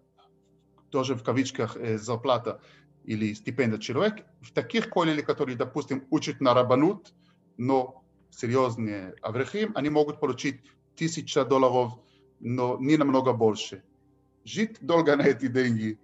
тоже 0.89 1.15
в 1.15 1.23
кавычках, 1.23 1.77
зарплата 1.99 2.59
или 3.03 3.33
стипендия 3.33 3.79
человек. 3.79 4.25
В 4.41 4.51
таких 4.51 4.89
коллеги, 4.89 5.21
которые, 5.21 5.55
допустим, 5.55 6.05
учат 6.09 6.41
на 6.41 6.53
рабанут, 6.53 7.13
но 7.57 8.03
серьезные 8.31 9.15
аврехим, 9.21 9.71
они 9.75 9.89
могут 9.89 10.19
получить 10.19 10.61
тысяча 10.95 11.45
долларов, 11.45 11.99
но 12.39 12.77
не 12.79 12.97
намного 12.97 13.33
больше. 13.33 13.83
Жить 14.43 14.77
долго 14.81 15.15
на 15.15 15.23
эти 15.23 15.47
деньги 15.47 15.99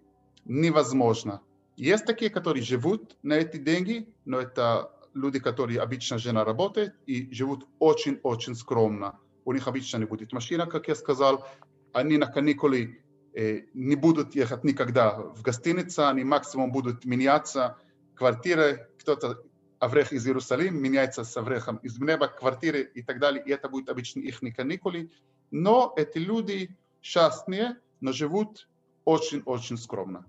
невозможно. 0.46 1.42
Есть 1.78 2.06
такие, 2.06 2.32
которые 2.32 2.64
живут 2.64 3.18
на 3.24 3.34
эти 3.34 3.58
деньги, 3.58 4.08
но 4.26 4.40
это 4.40 4.92
люди, 5.14 5.40
которые 5.40 5.80
обычно 5.80 6.18
жена 6.18 6.44
работает 6.44 6.96
и 7.06 7.34
живут 7.34 7.68
очень-очень 7.80 8.56
скромно. 8.56 9.20
У 9.46 9.54
них 9.54 9.68
обычно 9.68 9.98
не 9.98 10.06
будет 10.06 10.34
машина, 10.34 10.66
как 10.66 10.88
я 10.88 10.96
сказал, 10.96 11.46
они 11.94 12.18
на 12.18 12.28
каникулы 12.28 13.02
э, 13.34 13.62
не 13.74 13.96
будут 13.96 14.36
ехать 14.36 14.64
никогда 14.64 15.20
в 15.20 15.42
гостиницу, 15.42 16.08
они 16.08 16.24
максимум 16.24 16.72
будут 16.72 17.06
меняться 17.06 17.78
квартиры, 18.16 18.88
кто-то 19.00 19.44
Аврех 19.80 20.14
из 20.14 20.28
Иерусалима 20.28 20.78
меняется 20.78 21.24
с 21.24 21.36
Аврехом 21.36 21.78
из 21.78 21.98
Мнеба, 21.98 22.28
квартиры 22.28 22.84
и 22.94 23.02
так 23.02 23.18
далее, 23.18 23.44
и 23.44 23.50
это 23.50 23.68
будет 23.68 23.90
обычно 23.90 24.20
их 24.20 24.40
каникулы. 24.56 25.10
Но 25.52 25.94
эти 25.98 26.18
люди 26.18 26.76
счастные, 27.02 27.78
но 28.00 28.14
живут 28.14 28.68
очень-очень 29.06 29.78
скромно. 29.78 30.26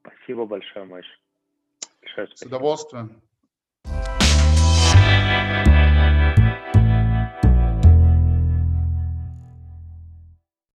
Спасибо 0.00 0.46
большое, 0.46 0.86
Маш. 0.86 1.06
С 2.34 2.42
удовольствием. 2.42 3.20